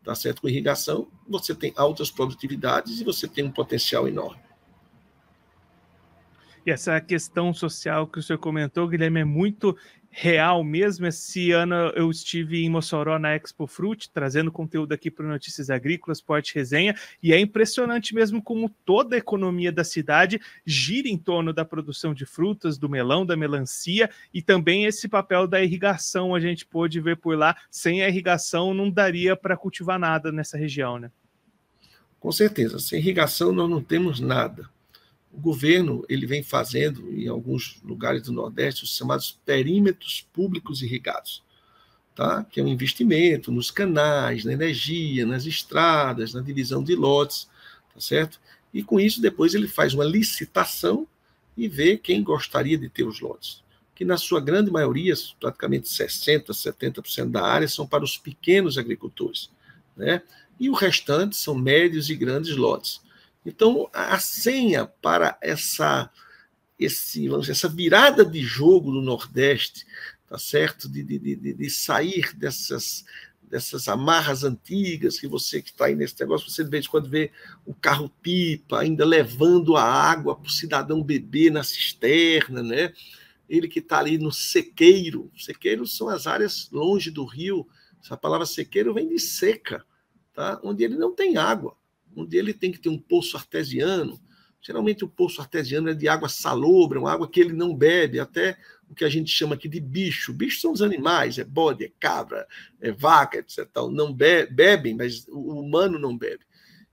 tá 0.09 0.15
certo, 0.15 0.41
com 0.41 0.49
irrigação, 0.49 1.07
você 1.29 1.55
tem 1.55 1.71
altas 1.77 2.11
produtividades 2.11 2.99
e 2.99 3.05
você 3.05 3.29
tem 3.29 3.45
um 3.45 3.51
potencial 3.51 4.09
enorme. 4.09 4.41
E 6.65 6.71
essa 6.71 6.99
questão 6.99 7.53
social 7.53 8.07
que 8.07 8.19
o 8.19 8.23
senhor 8.23 8.39
comentou, 8.39 8.89
Guilherme, 8.89 9.21
é 9.21 9.25
muito 9.25 9.77
real 10.11 10.65
mesmo. 10.65 11.07
Esse 11.07 11.53
ano 11.53 11.75
eu 11.95 12.11
estive 12.11 12.65
em 12.65 12.71
Mossoró 12.71 13.19
na 13.19 13.37
Expo 13.37 13.67
Fruit, 13.67 14.11
trazendo 14.11 14.51
conteúdo 14.51 14.93
aqui 14.93 15.11
para 15.11 15.27
Notícias 15.27 15.71
Agrícolas, 15.71 16.21
Porte 16.21 16.55
Resenha, 16.55 16.95
e 17.23 17.33
é 17.33 17.39
impressionante 17.39 18.15
mesmo 18.15 18.43
como 18.43 18.69
toda 18.85 19.17
a 19.17 19.19
economia 19.19 19.71
da 19.71 19.85
cidade 19.85 20.41
gira 20.67 21.09
em 21.09 21.17
torno 21.17 21.53
da 21.53 21.65
produção 21.65 22.13
de 22.13 22.27
frutas, 22.27 22.79
do 22.79 22.89
melão, 22.89 23.25
da 23.25 23.37
melancia 23.37 24.11
e 24.33 24.43
também 24.43 24.85
esse 24.85 25.09
papel 25.09 25.47
da 25.47 25.63
irrigação 25.63 26.35
a 26.35 26.41
gente 26.41 26.67
pôde 26.67 27.01
ver 27.01 27.17
por 27.17 27.37
lá. 27.37 27.57
Sem 27.71 28.03
a 28.03 28.09
irrigação 28.09 28.75
não 28.75 28.91
daria 28.91 29.37
para 29.37 29.57
cultivar 29.57 29.99
nada 29.99 30.33
nessa 30.33 30.57
região, 30.57 30.99
né? 30.99 31.11
Com 32.19 32.33
certeza, 32.33 32.81
sem 32.81 32.99
irrigação 32.99 33.53
nós 33.53 33.71
não 33.71 33.83
temos 33.83 34.19
nada 34.19 34.69
o 35.33 35.39
governo 35.39 36.05
ele 36.09 36.27
vem 36.27 36.43
fazendo 36.43 37.13
em 37.13 37.29
alguns 37.29 37.81
lugares 37.85 38.23
do 38.23 38.33
Nordeste 38.33 38.85
os 38.85 38.97
chamados 38.97 39.39
perímetros 39.45 40.27
públicos 40.33 40.83
irrigados, 40.83 41.43
tá? 42.15 42.45
que 42.45 42.61
é 42.61 42.65
um 42.65 42.69
investimento 42.69 43.53
nos 43.53 43.71
canais, 43.71 44.45
na 44.45 44.53
energia, 44.53 45.27
nas 45.27 45.47
estradas, 45.47 46.33
na 46.33 46.41
divisão 46.41 46.83
de 46.83 46.95
lotes, 46.95 47.49
tá 47.93 48.01
certo? 48.01 48.41
E 48.73 48.83
com 48.83 48.99
isso 48.99 49.21
depois 49.21 49.55
ele 49.55 49.69
faz 49.69 49.95
uma 49.95 50.05
licitação 50.05 51.07
e 51.57 51.69
vê 51.69 51.97
quem 51.97 52.23
gostaria 52.23 52.79
de 52.79 52.89
ter 52.89 53.05
os 53.05 53.21
lotes, 53.21 53.63
que 53.95 54.05
na 54.05 54.17
sua 54.17 54.41
grande 54.41 54.71
maioria, 54.71 55.15
praticamente 55.41 55.89
60, 55.89 56.53
70% 56.53 57.31
da 57.31 57.45
área 57.45 57.69
são 57.69 57.87
para 57.87 58.05
os 58.05 58.17
pequenos 58.17 58.79
agricultores, 58.79 59.51
né? 59.97 60.23
E 60.61 60.69
o 60.69 60.73
restante 60.73 61.37
são 61.37 61.55
médios 61.55 62.11
e 62.11 62.17
grandes 62.17 62.57
lotes. 62.57 63.01
Então, 63.49 63.89
a 63.95 64.19
senha 64.19 64.87
para 64.87 65.39
essa 65.41 66.11
esse, 66.79 67.27
essa 67.51 67.69
virada 67.69 68.25
de 68.25 68.41
jogo 68.41 68.93
do 68.93 69.01
Nordeste, 69.01 69.87
tá 70.29 70.39
certo? 70.39 70.89
De, 70.89 71.03
de, 71.03 71.19
de, 71.19 71.55
de 71.55 71.71
sair 71.71 72.37
dessas, 72.37 73.05
dessas 73.43 73.89
amarras 73.89 74.45
antigas 74.45 75.19
que 75.19 75.27
você 75.27 75.63
que 75.63 75.71
está 75.71 75.87
aí 75.87 75.97
nesse 75.97 76.21
negócio, 76.21 76.49
você 76.49 76.63
de 76.63 76.71
vez 76.71 76.85
em 76.85 76.89
quando 76.89 77.09
vê 77.09 77.33
o 77.67 77.75
carro-pipa 77.75 78.81
ainda 78.81 79.05
levando 79.05 79.77
a 79.77 79.83
água 79.83 80.37
para 80.37 80.47
o 80.47 80.53
cidadão 80.53 81.03
beber 81.03 81.51
na 81.51 81.65
cisterna, 81.65 82.63
né? 82.63 82.93
Ele 83.49 83.67
que 83.67 83.79
está 83.79 83.99
ali 83.99 84.19
no 84.19 84.31
sequeiro. 84.31 85.33
Sequeiros 85.37 85.97
são 85.97 86.11
as 86.11 86.27
áreas 86.27 86.69
longe 86.71 87.11
do 87.11 87.25
rio. 87.25 87.67
Essa 88.05 88.15
palavra 88.15 88.45
sequeiro 88.45 88.93
vem 88.93 89.09
de 89.09 89.19
seca, 89.19 89.85
tá? 90.35 90.61
onde 90.63 90.85
ele 90.85 90.97
não 90.97 91.15
tem 91.15 91.39
água 91.39 91.78
onde 92.23 92.37
ele 92.37 92.53
tem 92.53 92.73
que 92.73 92.79
ter 92.79 92.89
um 92.89 92.99
poço 92.99 93.37
artesiano. 93.37 94.21
Geralmente 94.61 95.05
o 95.05 95.09
poço 95.09 95.41
artesiano 95.41 95.89
é 95.89 95.95
de 95.95 96.09
água 96.09 96.29
salobra, 96.29 96.99
uma 96.99 97.13
água 97.13 97.29
que 97.29 97.41
ele 97.41 97.53
não 97.53 97.75
bebe, 97.75 98.19
até 98.19 98.59
o 98.89 98.95
que 98.95 99.05
a 99.05 99.09
gente 99.09 99.31
chama 99.31 99.55
aqui 99.55 99.69
de 99.69 99.81
bicho. 99.81 100.33
Bichos 100.33 100.61
são 100.61 100.73
os 100.73 100.83
animais, 100.83 101.39
é 101.39 101.45
bode, 101.45 101.85
é 101.85 101.93
cabra, 102.01 102.47
é 102.81 102.91
vaca, 102.91 103.39
etc. 103.39 103.69
Não 103.93 104.13
bebem, 104.13 104.95
mas 104.95 105.27
o 105.29 105.61
humano 105.61 105.99
não 105.99 106.17
bebe. 106.17 106.45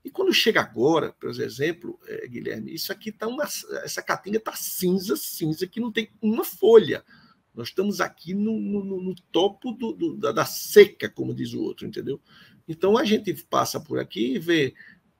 E 0.06 0.10
quando 0.10 0.32
chega 0.32 0.60
agora, 0.60 1.12
por 1.18 1.28
exemplo, 1.30 1.98
é, 2.06 2.28
Guilherme, 2.28 2.72
isso 2.72 2.92
aqui 2.92 3.08
está 3.08 3.26
uma. 3.26 3.42
Essa 3.82 4.00
caatinga 4.00 4.38
está 4.38 4.52
cinza, 4.54 5.16
cinza, 5.16 5.66
que 5.66 5.80
não 5.80 5.90
tem 5.90 6.08
uma 6.22 6.44
folha. 6.44 7.04
Nós 7.52 7.68
estamos 7.68 8.00
aqui 8.00 8.32
no, 8.32 8.60
no, 8.60 9.00
no 9.00 9.14
topo 9.32 9.72
do, 9.72 9.92
do, 9.92 10.16
da, 10.16 10.30
da, 10.30 10.44
seca, 10.44 11.08
como 11.08 11.34
diz 11.34 11.54
o 11.54 11.60
outro, 11.60 11.88
entendeu? 11.88 12.20
Então 12.68 12.96
a 12.96 13.04
gente 13.04 13.34
passa 13.50 13.80
por 13.80 13.98
aqui 13.98 14.34
e 14.34 14.38
vê 14.38 14.74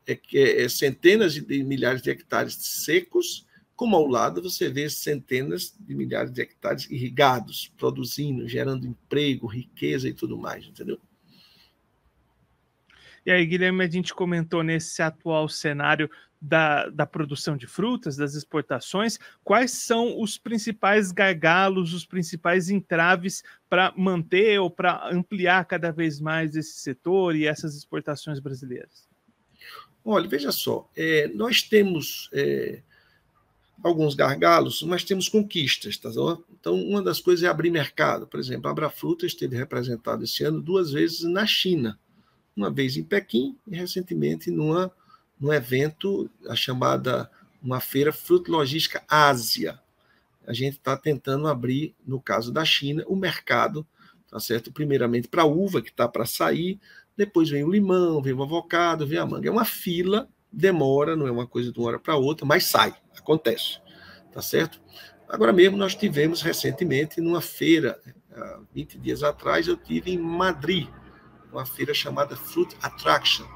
é, 0.07 0.19
é, 0.63 0.69
centenas 0.69 1.35
de 1.35 1.65
milhares 1.65 2.01
de 2.01 2.11
hectares 2.11 2.55
secos, 2.55 3.47
como 3.75 3.97
ao 3.97 4.07
lado 4.07 4.41
você 4.41 4.71
vê 4.71 4.89
centenas 4.89 5.75
de 5.79 5.95
milhares 5.95 6.33
de 6.33 6.41
hectares 6.41 6.89
irrigados, 6.91 7.73
produzindo, 7.77 8.49
gerando 8.49 8.87
emprego, 8.87 9.47
riqueza 9.47 10.09
e 10.09 10.15
tudo 10.15 10.39
mais, 10.39 10.65
entendeu? 10.65 10.99
E 13.25 13.31
aí, 13.31 13.45
Guilherme, 13.45 13.83
a 13.83 13.91
gente 13.91 14.15
comentou 14.15 14.63
nesse 14.63 15.03
atual 15.03 15.49
cenário 15.49 16.09
da, 16.41 16.89
da 16.89 17.05
produção 17.05 17.57
de 17.57 17.67
frutas, 17.67 18.17
das 18.17 18.35
exportações, 18.35 19.19
quais 19.43 19.73
são 19.73 20.21
os 20.21 20.39
principais 20.39 21.11
gargalos, 21.11 21.93
os 21.93 22.07
principais 22.07 22.71
entraves 22.71 23.43
para 23.69 23.93
manter 23.97 24.61
ou 24.61 24.71
para 24.71 25.09
ampliar 25.11 25.65
cada 25.65 25.91
vez 25.91 26.21
mais 26.21 26.55
esse 26.55 26.79
setor 26.79 27.35
e 27.35 27.47
essas 27.47 27.75
exportações 27.75 28.39
brasileiras? 28.39 29.09
Olha, 30.09 30.29
veja 30.29 30.53
só, 30.53 30.89
é, 30.97 31.27
nós 31.35 31.63
temos 31.63 32.31
é, 32.33 32.81
alguns 33.83 34.15
gargalos, 34.15 34.81
mas 34.85 35.03
temos 35.03 35.29
conquistas. 35.29 35.97
Tá? 35.99 36.11
Então, 36.61 36.77
uma 36.77 37.03
das 37.03 37.21
coisas 37.21 37.43
é 37.43 37.49
abrir 37.49 37.71
mercado. 37.71 38.25
Por 38.25 38.39
exemplo, 38.39 38.69
a 38.69 38.71
Abrafruta 38.71 39.27
esteve 39.27 39.57
representado 39.57 40.23
esse 40.23 40.45
ano 40.45 40.63
duas 40.63 40.93
vezes 40.93 41.23
na 41.23 41.45
China, 41.45 41.99
uma 42.57 42.71
vez 42.71 42.97
em 42.97 43.03
Pequim 43.03 43.59
e 43.67 43.75
recentemente 43.75 44.49
numa 44.49 44.93
num 45.39 45.53
evento, 45.53 46.31
a 46.49 46.55
chamada 46.55 47.31
uma 47.61 47.81
feira 47.81 48.13
Fruto 48.13 48.51
Logística 48.51 49.03
Ásia. 49.09 49.79
A 50.47 50.53
gente 50.53 50.79
está 50.79 50.97
tentando 50.97 51.49
abrir, 51.49 51.95
no 52.07 52.21
caso 52.21 52.53
da 52.53 52.65
China, 52.65 53.05
o 53.07 53.17
mercado, 53.17 53.85
tá 54.31 54.41
certo? 54.41 54.73
Primeiramente 54.73 55.29
para 55.29 55.43
a 55.43 55.47
uva, 55.47 55.83
que 55.83 55.91
está 55.91 56.09
para 56.09 56.25
sair, 56.25 56.81
depois 57.17 57.49
vem 57.49 57.65
o 57.65 57.71
limão, 57.71 58.21
vem 58.21 58.33
o 58.33 58.43
avocado, 58.43 59.07
vem 59.07 59.19
a 59.19 59.27
manga. 59.27 59.49
É 59.49 59.51
uma 59.51 59.65
fila, 59.65 60.29
demora, 60.53 61.17
não 61.17 61.27
é 61.27 61.31
uma 61.31 61.47
coisa 61.47 61.73
de 61.73 61.79
uma 61.79 61.89
hora 61.89 61.99
para 61.99 62.17
outra, 62.17 62.47
mas 62.47 62.65
sai, 62.65 62.95
acontece, 63.17 63.81
tá 64.33 64.43
certo? 64.43 64.81
Agora 65.29 65.53
mesmo 65.53 65.77
nós 65.77 65.95
tivemos 65.95 66.43
recentemente 66.43 67.21
numa 67.21 67.41
feira, 67.41 68.01
há 68.33 68.61
20 68.73 68.99
dias 68.99 69.23
atrás, 69.23 69.67
eu 69.67 69.77
tive 69.77 70.13
em 70.13 70.19
Madrid, 70.19 70.89
uma 71.53 71.65
feira 71.65 71.95
chamada 71.95 72.37
Fruit 72.37 72.77
Attraction, 72.83 73.47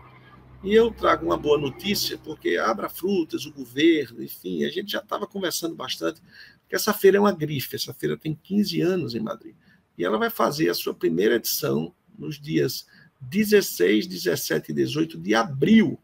e 0.62 0.74
eu 0.74 0.90
trago 0.90 1.24
uma 1.24 1.38
boa 1.38 1.56
notícia, 1.56 2.18
porque 2.18 2.56
Abra 2.56 2.88
Frutas, 2.88 3.46
o 3.46 3.52
governo, 3.52 4.22
enfim, 4.22 4.64
a 4.64 4.68
gente 4.68 4.92
já 4.92 4.98
estava 4.98 5.26
conversando 5.26 5.74
bastante, 5.74 6.20
que 6.68 6.76
essa 6.76 6.92
feira 6.92 7.16
é 7.16 7.20
uma 7.20 7.32
grife, 7.32 7.76
essa 7.76 7.94
feira 7.94 8.16
tem 8.16 8.34
15 8.34 8.80
anos 8.80 9.14
em 9.14 9.20
Madrid. 9.20 9.54
E 9.96 10.04
ela 10.04 10.18
vai 10.18 10.28
fazer 10.28 10.68
a 10.68 10.74
sua 10.74 10.92
primeira 10.92 11.36
edição 11.36 11.94
nos 12.18 12.38
dias 12.38 12.86
16, 13.20 14.06
17 14.06 14.70
e 14.70 14.74
18 14.74 15.18
de 15.18 15.34
abril. 15.34 15.98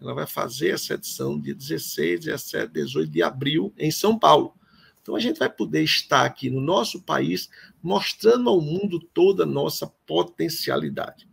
Ela 0.00 0.14
vai 0.14 0.26
fazer 0.26 0.70
essa 0.70 0.94
edição 0.94 1.38
de 1.38 1.54
16, 1.54 2.20
17, 2.20 2.72
18 2.72 3.10
de 3.10 3.22
abril 3.22 3.72
em 3.78 3.90
São 3.90 4.18
Paulo. 4.18 4.54
Então 5.00 5.16
a 5.16 5.20
gente 5.20 5.38
vai 5.38 5.50
poder 5.50 5.82
estar 5.82 6.24
aqui 6.24 6.48
no 6.48 6.60
nosso 6.60 7.02
país 7.02 7.50
mostrando 7.82 8.48
ao 8.48 8.60
mundo 8.60 9.00
toda 9.00 9.42
a 9.42 9.46
nossa 9.46 9.86
potencialidade. 10.06 11.28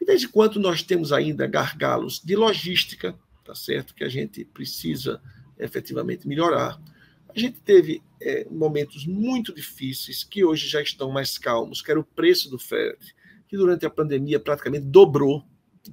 De 0.00 0.06
vez 0.06 0.22
em 0.22 0.28
quando 0.28 0.58
nós 0.58 0.82
temos 0.82 1.12
ainda 1.12 1.46
gargalos 1.46 2.20
de 2.20 2.34
logística, 2.34 3.16
tá 3.44 3.54
certo? 3.54 3.94
Que 3.94 4.04
a 4.04 4.08
gente 4.08 4.44
precisa 4.44 5.20
efetivamente 5.58 6.26
melhorar. 6.26 6.80
A 7.28 7.38
gente 7.38 7.60
teve 7.60 8.02
é, 8.20 8.46
momentos 8.50 9.06
muito 9.06 9.54
difíceis 9.54 10.22
que 10.22 10.44
hoje 10.44 10.68
já 10.68 10.82
estão 10.82 11.10
mais 11.10 11.38
calmos, 11.38 11.80
que 11.80 11.90
era 11.90 11.98
o 11.98 12.04
preço 12.04 12.50
do 12.50 12.58
frete, 12.58 13.14
que 13.52 13.56
durante 13.58 13.84
a 13.84 13.90
pandemia 13.90 14.40
praticamente 14.40 14.86
dobrou, 14.86 15.44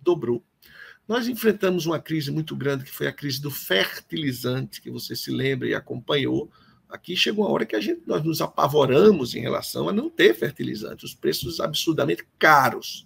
dobrou. 0.02 0.42
Nós 1.06 1.28
enfrentamos 1.28 1.86
uma 1.86 2.00
crise 2.00 2.32
muito 2.32 2.56
grande, 2.56 2.86
que 2.86 2.92
foi 2.92 3.06
a 3.06 3.12
crise 3.12 3.42
do 3.42 3.52
fertilizante, 3.52 4.82
que 4.82 4.90
você 4.90 5.14
se 5.14 5.30
lembra 5.30 5.68
e 5.68 5.76
acompanhou. 5.76 6.50
Aqui 6.88 7.18
chegou 7.18 7.44
uma 7.44 7.52
hora 7.52 7.66
que 7.66 7.76
a 7.76 7.82
gente, 7.82 8.02
nós 8.08 8.24
nos 8.24 8.40
apavoramos 8.40 9.36
em 9.36 9.42
relação 9.42 9.90
a 9.90 9.92
não 9.92 10.10
ter 10.10 10.34
fertilizante, 10.34 11.04
os 11.04 11.14
preços 11.14 11.60
absurdamente 11.60 12.26
caros. 12.38 13.06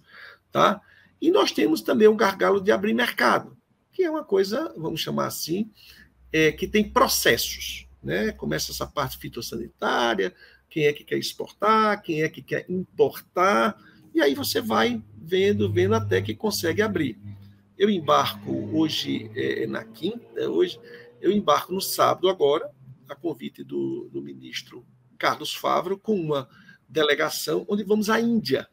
Tá? 0.52 0.80
E 1.20 1.32
nós 1.32 1.50
temos 1.50 1.80
também 1.80 2.06
o 2.06 2.14
gargalo 2.14 2.60
de 2.60 2.70
abrir 2.70 2.94
mercado, 2.94 3.56
que 3.90 4.04
é 4.04 4.10
uma 4.10 4.22
coisa, 4.22 4.72
vamos 4.76 5.00
chamar 5.00 5.26
assim, 5.26 5.68
é, 6.32 6.52
que 6.52 6.68
tem 6.68 6.88
processos. 6.88 7.88
Né? 8.00 8.30
Começa 8.30 8.70
essa 8.70 8.86
parte 8.86 9.18
fitossanitária, 9.18 10.32
quem 10.70 10.86
é 10.86 10.92
que 10.92 11.02
quer 11.02 11.18
exportar, 11.18 12.00
quem 12.02 12.22
é 12.22 12.28
que 12.28 12.40
quer 12.40 12.66
importar, 12.68 13.76
e 14.14 14.20
aí 14.20 14.34
você 14.34 14.60
vai 14.60 15.02
vendo, 15.16 15.70
vendo 15.70 15.94
até 15.94 16.22
que 16.22 16.34
consegue 16.34 16.80
abrir. 16.80 17.18
Eu 17.76 17.90
embarco 17.90 18.70
hoje 18.72 19.30
é, 19.34 19.66
na 19.66 19.84
quinta, 19.84 20.48
hoje 20.48 20.78
eu 21.20 21.32
embarco 21.32 21.72
no 21.72 21.80
sábado 21.80 22.28
agora, 22.28 22.70
a 23.08 23.14
convite 23.14 23.64
do, 23.64 24.08
do 24.12 24.22
ministro 24.22 24.86
Carlos 25.18 25.54
Favro, 25.54 25.98
com 25.98 26.14
uma 26.14 26.48
delegação 26.88 27.66
onde 27.68 27.82
vamos 27.82 28.08
à 28.08 28.20
Índia 28.20 28.68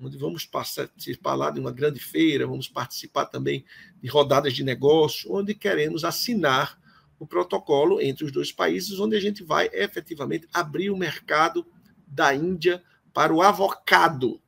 onde 0.00 0.16
vamos 0.16 0.46
participar 0.46 1.34
lá 1.34 1.50
de 1.50 1.60
uma 1.60 1.70
grande 1.70 2.00
feira, 2.00 2.46
vamos 2.46 2.68
participar 2.68 3.26
também 3.26 3.64
de 4.02 4.08
rodadas 4.08 4.54
de 4.54 4.64
negócio, 4.64 5.32
onde 5.32 5.54
queremos 5.54 6.04
assinar 6.04 6.80
o 7.18 7.26
protocolo 7.26 8.00
entre 8.00 8.24
os 8.24 8.32
dois 8.32 8.50
países, 8.50 8.98
onde 8.98 9.14
a 9.14 9.20
gente 9.20 9.44
vai 9.44 9.68
efetivamente 9.72 10.48
abrir 10.54 10.90
o 10.90 10.96
mercado 10.96 11.66
da 12.06 12.34
Índia 12.34 12.82
para 13.12 13.32
o 13.32 13.42
avocado. 13.42 14.40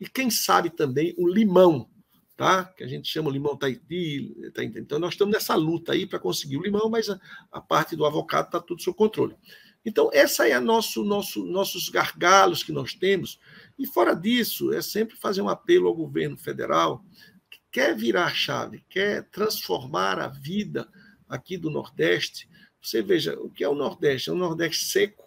E 0.00 0.08
quem 0.08 0.30
sabe 0.30 0.70
também 0.70 1.14
o 1.16 1.28
limão, 1.28 1.88
tá? 2.36 2.64
Que 2.64 2.84
a 2.84 2.86
gente 2.86 3.08
chama 3.08 3.28
o 3.28 3.32
limão 3.32 3.56
Tahiti, 3.56 4.34
tá 4.52 4.64
Então 4.64 4.98
nós 4.98 5.14
estamos 5.14 5.32
nessa 5.32 5.54
luta 5.54 5.92
aí 5.92 6.06
para 6.06 6.18
conseguir 6.18 6.56
o 6.56 6.62
limão, 6.62 6.88
mas 6.88 7.08
a, 7.08 7.20
a 7.52 7.60
parte 7.60 7.94
do 7.96 8.04
avocado 8.04 8.46
está 8.46 8.60
tudo 8.60 8.82
sob 8.82 8.96
controle. 8.96 9.36
Então 9.84 10.10
essa 10.12 10.48
é 10.48 10.52
a 10.52 10.60
nosso, 10.60 11.04
nosso, 11.04 11.44
nossos 11.44 11.88
gargalos 11.88 12.62
que 12.62 12.72
nós 12.72 12.94
temos 12.94 13.38
e 13.78 13.86
fora 13.86 14.14
disso, 14.14 14.72
é 14.72 14.80
sempre 14.80 15.16
fazer 15.16 15.42
um 15.42 15.48
apelo 15.48 15.88
ao 15.88 15.94
governo 15.94 16.36
federal 16.36 17.04
que 17.50 17.58
quer 17.70 17.94
virar 17.94 18.26
a 18.26 18.34
chave, 18.34 18.84
quer 18.88 19.28
transformar 19.30 20.18
a 20.18 20.28
vida 20.28 20.88
aqui 21.28 21.56
do 21.56 21.70
Nordeste. 21.70 22.48
Você 22.80 23.02
veja, 23.02 23.38
o 23.40 23.50
que 23.50 23.64
é 23.64 23.68
o 23.68 23.74
Nordeste? 23.74 24.30
É 24.30 24.32
um 24.32 24.36
Nordeste 24.36 24.86
seco. 24.86 25.24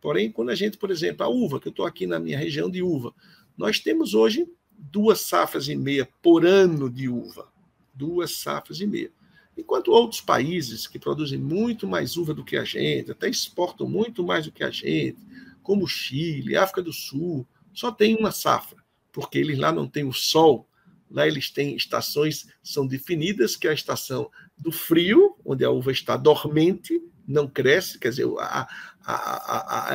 Porém, 0.00 0.30
quando 0.30 0.50
a 0.50 0.54
gente, 0.54 0.76
por 0.76 0.90
exemplo, 0.90 1.24
a 1.24 1.28
uva, 1.28 1.60
que 1.60 1.68
eu 1.68 1.70
estou 1.70 1.86
aqui 1.86 2.06
na 2.06 2.18
minha 2.18 2.38
região 2.38 2.70
de 2.70 2.82
uva, 2.82 3.14
nós 3.56 3.78
temos 3.78 4.14
hoje 4.14 4.46
duas 4.76 5.20
safras 5.20 5.68
e 5.68 5.76
meia 5.76 6.08
por 6.22 6.44
ano 6.44 6.90
de 6.90 7.08
uva. 7.08 7.48
Duas 7.94 8.36
safras 8.36 8.80
e 8.80 8.86
meia. 8.86 9.12
Enquanto 9.56 9.92
outros 9.92 10.20
países 10.20 10.86
que 10.86 10.98
produzem 10.98 11.38
muito 11.38 11.86
mais 11.86 12.16
uva 12.16 12.34
do 12.34 12.44
que 12.44 12.56
a 12.56 12.64
gente, 12.64 13.12
até 13.12 13.28
exportam 13.28 13.88
muito 13.88 14.24
mais 14.24 14.46
do 14.46 14.52
que 14.52 14.64
a 14.64 14.70
gente, 14.70 15.18
como 15.62 15.86
Chile, 15.86 16.56
África 16.56 16.82
do 16.82 16.92
Sul, 16.92 17.46
só 17.72 17.90
tem 17.92 18.16
uma 18.16 18.32
safra, 18.32 18.78
porque 19.12 19.38
eles 19.38 19.58
lá 19.58 19.72
não 19.72 19.88
têm 19.88 20.04
o 20.04 20.12
sol, 20.12 20.68
lá 21.10 21.26
eles 21.26 21.50
têm 21.50 21.76
estações, 21.76 22.48
são 22.62 22.86
definidas, 22.86 23.54
que 23.54 23.68
é 23.68 23.70
a 23.70 23.74
estação 23.74 24.28
do 24.58 24.72
frio, 24.72 25.36
onde 25.44 25.64
a 25.64 25.70
uva 25.70 25.92
está 25.92 26.16
dormente, 26.16 27.00
não 27.26 27.46
cresce, 27.46 27.98
quer 27.98 28.10
dizer, 28.10 28.26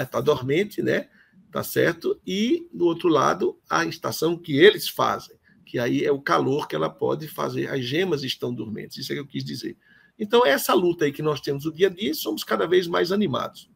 está 0.01 0.21
dormente, 0.21 0.81
né? 0.81 1.09
Tá 1.51 1.63
certo? 1.63 2.19
E, 2.25 2.67
do 2.71 2.85
outro 2.85 3.09
lado, 3.09 3.57
a 3.69 3.83
estação 3.85 4.37
que 4.37 4.57
eles 4.57 4.87
fazem, 4.87 5.35
que 5.65 5.79
aí 5.79 6.03
é 6.03 6.11
o 6.11 6.21
calor 6.21 6.67
que 6.67 6.75
ela 6.75 6.89
pode 6.89 7.27
fazer. 7.27 7.69
As 7.69 7.83
gemas 7.83 8.23
estão 8.23 8.53
dormentes, 8.53 8.97
isso 8.97 9.11
é 9.11 9.15
que 9.15 9.21
eu 9.21 9.27
quis 9.27 9.43
dizer. 9.43 9.77
Então, 10.17 10.45
essa 10.45 10.73
luta 10.73 11.05
aí 11.05 11.11
que 11.11 11.21
nós 11.21 11.39
temos 11.39 11.65
o 11.65 11.71
dia 11.71 11.87
a 11.87 11.89
dia, 11.89 12.13
somos 12.13 12.43
cada 12.43 12.67
vez 12.67 12.87
mais 12.87 13.11
animados. 13.11 13.68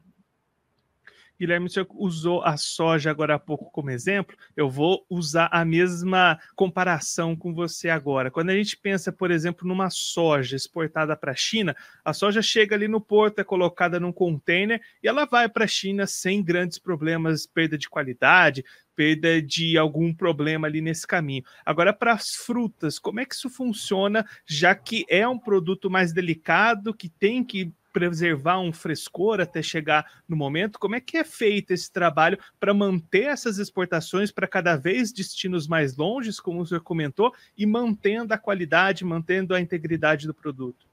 Guilherme, 1.44 1.70
você 1.70 1.86
usou 1.96 2.42
a 2.42 2.56
soja 2.56 3.12
agora 3.12 3.36
há 3.36 3.40
pouco 3.40 3.70
como 3.70 3.90
exemplo, 3.90 4.38
eu 4.56 4.70
vou 4.70 5.06
usar 5.10 5.50
a 5.52 5.66
mesma 5.66 6.40
comparação 6.56 7.36
com 7.36 7.54
você 7.54 7.90
agora. 7.90 8.32
Quando 8.32 8.50
a 8.50 8.56
gente 8.56 8.78
pensa, 8.78 9.12
por 9.12 9.30
exemplo, 9.30 9.68
numa 9.68 9.90
soja 9.90 10.56
exportada 10.56 11.18
para 11.18 11.34
a 11.34 11.36
China, 11.36 11.76
a 12.06 12.14
soja 12.14 12.42
chega 12.42 12.76
ali 12.78 12.88
no 12.88 13.02
porto, 13.02 13.40
é 13.40 13.44
colocada 13.44 14.00
num 14.00 14.14
container 14.14 14.82
e 15.04 15.08
ela 15.08 15.26
vai 15.26 15.50
para 15.50 15.66
a 15.66 15.68
China 15.68 16.08
sem 16.08 16.42
grandes 16.42 16.80
problemas, 16.80 17.46
perda 17.46 17.78
de 17.78 17.90
qualidade, 17.90 18.64
perda 18.96 19.42
de 19.42 19.78
algum 19.78 20.14
problema 20.14 20.66
ali 20.66 20.80
nesse 20.80 21.06
caminho. 21.06 21.44
Agora, 21.66 21.92
para 21.92 22.14
as 22.14 22.36
frutas, 22.36 22.98
como 22.98 23.20
é 23.20 23.26
que 23.26 23.36
isso 23.36 23.50
funciona, 23.50 24.26
já 24.46 24.74
que 24.74 25.06
é 25.10 25.28
um 25.28 25.38
produto 25.38 25.90
mais 25.90 26.14
delicado, 26.14 26.94
que 26.94 27.10
tem 27.10 27.44
que 27.44 27.74
preservar 27.94 28.60
um 28.60 28.74
frescor 28.74 29.40
até 29.40 29.62
chegar 29.62 30.22
no 30.28 30.36
momento? 30.36 30.80
Como 30.80 30.96
é 30.96 31.00
que 31.00 31.16
é 31.16 31.24
feito 31.24 31.72
esse 31.72 31.92
trabalho 31.92 32.40
para 32.60 32.74
manter 32.74 33.26
essas 33.26 33.60
exportações 33.60 34.32
para 34.32 34.48
cada 34.48 34.76
vez 34.76 35.14
destinos 35.14 35.68
mais 35.68 35.96
longes, 35.96 36.40
como 36.40 36.62
o 36.62 36.66
senhor 36.66 36.82
comentou, 36.82 37.32
e 37.56 37.66
mantendo 37.66 38.34
a 38.34 38.38
qualidade, 38.38 39.06
mantendo 39.06 39.54
a 39.54 39.62
integridade 39.62 40.26
do 40.26 40.34
produto? 40.34 40.88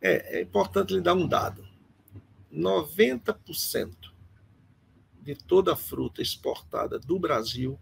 É, 0.00 0.38
é 0.38 0.42
importante 0.42 0.94
lhe 0.94 1.02
dar 1.02 1.14
um 1.14 1.28
dado. 1.28 1.68
90% 2.52 3.94
de 5.22 5.34
toda 5.34 5.74
a 5.74 5.76
fruta 5.76 6.22
exportada 6.22 6.98
do 6.98 7.18
Brasil 7.18 7.78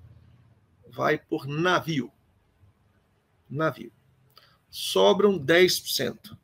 vai 0.90 1.16
por 1.16 1.46
navio. 1.46 2.10
Navio. 3.48 3.92
Sobram 4.68 5.38
10%. 5.38 6.36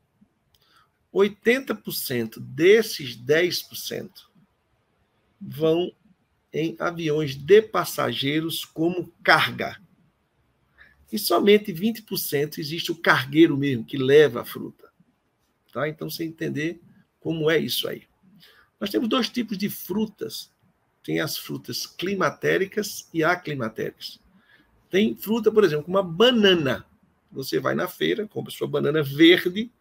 80% 1.15 2.39
desses 2.39 3.15
10% 3.15 4.09
vão 5.39 5.91
em 6.51 6.75
aviões 6.77 7.35
de 7.35 7.61
passageiros 7.61 8.65
como 8.65 9.13
carga. 9.23 9.79
e 11.11 11.17
somente 11.17 11.71
20% 11.71 12.57
existe 12.57 12.91
o 12.91 12.95
cargueiro 12.95 13.55
mesmo, 13.55 13.85
que 13.85 13.97
leva 13.97 14.41
a 14.41 14.45
fruta. 14.45 14.91
Tá? 15.71 15.87
Então, 15.87 16.09
você 16.09 16.25
entender 16.25 16.81
como 17.21 17.49
é 17.49 17.57
isso 17.57 17.87
aí. 17.87 18.03
Nós 18.79 18.89
temos 18.89 19.07
dois 19.07 19.29
tipos 19.29 19.57
de 19.57 19.69
frutas. 19.69 20.51
Tem 21.03 21.21
as 21.21 21.37
frutas 21.37 21.85
climatéricas 21.85 23.07
e 23.13 23.23
aclimatéricas. 23.23 24.19
Tem 24.89 25.15
fruta, 25.15 25.51
por 25.51 25.63
exemplo, 25.63 25.85
como 25.85 25.97
a 25.97 26.03
banana. 26.03 26.85
Você 27.31 27.59
vai 27.59 27.75
na 27.75 27.87
feira, 27.87 28.27
compra 28.27 28.51
sua 28.51 28.67
banana 28.67 29.01
verde, 29.01 29.71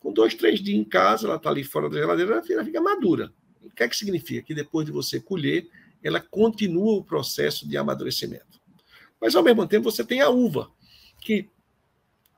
com 0.00 0.12
dois, 0.12 0.34
três 0.34 0.60
dias 0.60 0.78
em 0.78 0.84
casa, 0.84 1.26
ela 1.26 1.36
está 1.36 1.50
ali 1.50 1.62
fora 1.62 1.88
da 1.88 1.98
geladeira, 1.98 2.42
ela 2.48 2.64
fica 2.64 2.80
madura. 2.80 3.32
O 3.62 3.70
que 3.70 3.82
é 3.82 3.88
que 3.88 3.96
significa? 3.96 4.42
Que 4.42 4.54
depois 4.54 4.86
de 4.86 4.92
você 4.92 5.20
colher, 5.20 5.68
ela 6.02 6.20
continua 6.20 6.94
o 6.94 7.04
processo 7.04 7.68
de 7.68 7.76
amadurecimento. 7.76 8.58
Mas, 9.20 9.36
ao 9.36 9.42
mesmo 9.42 9.66
tempo, 9.66 9.90
você 9.90 10.02
tem 10.02 10.22
a 10.22 10.30
uva, 10.30 10.70
que 11.20 11.48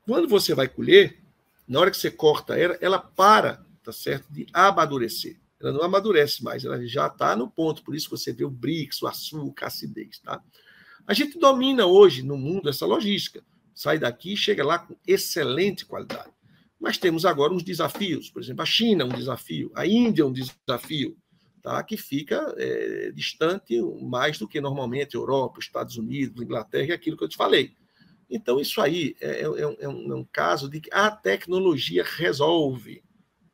quando 0.05 0.27
você 0.27 0.53
vai 0.53 0.67
colher, 0.67 1.17
na 1.65 1.79
hora 1.79 1.89
que 1.89 1.97
você 1.97 2.11
corta 2.11 2.57
ela, 2.57 2.77
ela 2.81 2.99
para, 2.99 3.65
tá 3.81 3.93
certo, 3.93 4.31
de 4.31 4.45
amadurecer. 4.51 5.39
Ela 5.61 5.71
não 5.71 5.81
amadurece 5.81 6.43
mais, 6.43 6.65
ela 6.65 6.85
já 6.85 7.07
está 7.07 7.37
no 7.37 7.49
ponto, 7.49 7.83
por 7.83 7.95
isso 7.95 8.09
você 8.09 8.33
vê 8.33 8.43
o 8.43 8.49
brix, 8.49 9.01
o 9.01 9.07
açúcar, 9.07 9.65
a 9.65 9.67
acidez, 9.69 10.19
tá? 10.19 10.43
A 11.07 11.13
gente 11.13 11.39
domina 11.39 11.85
hoje 11.85 12.21
no 12.21 12.37
mundo 12.37 12.69
essa 12.69 12.85
logística. 12.85 13.41
Sai 13.73 13.97
daqui 13.97 14.33
e 14.33 14.37
chega 14.37 14.63
lá 14.63 14.79
com 14.79 14.95
excelente 15.07 15.85
qualidade. 15.85 16.32
Mas 16.83 16.97
temos 16.97 17.25
agora 17.25 17.53
uns 17.53 17.63
desafios, 17.63 18.29
por 18.29 18.41
exemplo, 18.41 18.61
a 18.61 18.65
China 18.65 19.03
é 19.03 19.05
um 19.05 19.17
desafio, 19.17 19.71
a 19.73 19.87
Índia 19.87 20.21
é 20.21 20.25
um 20.25 20.33
desafio, 20.33 21.15
tá? 21.61 21.81
que 21.81 21.95
fica 21.95 22.53
é, 22.57 23.09
distante 23.15 23.81
mais 24.01 24.37
do 24.37 24.49
que 24.49 24.59
normalmente 24.59 25.15
Europa, 25.15 25.61
Estados 25.61 25.95
Unidos, 25.95 26.43
Inglaterra 26.43 26.87
e 26.87 26.91
aquilo 26.91 27.15
que 27.15 27.23
eu 27.23 27.29
te 27.29 27.37
falei. 27.37 27.71
Então, 28.29 28.59
isso 28.59 28.81
aí 28.81 29.15
é, 29.21 29.29
é, 29.29 29.43
é, 29.43 29.65
um, 29.65 29.75
é, 29.79 30.13
um, 30.13 30.25
caso 30.29 30.69
de 30.69 30.81
que 30.81 30.89
a 30.91 31.09
tecnologia 31.09 32.03
resolve, 32.03 33.01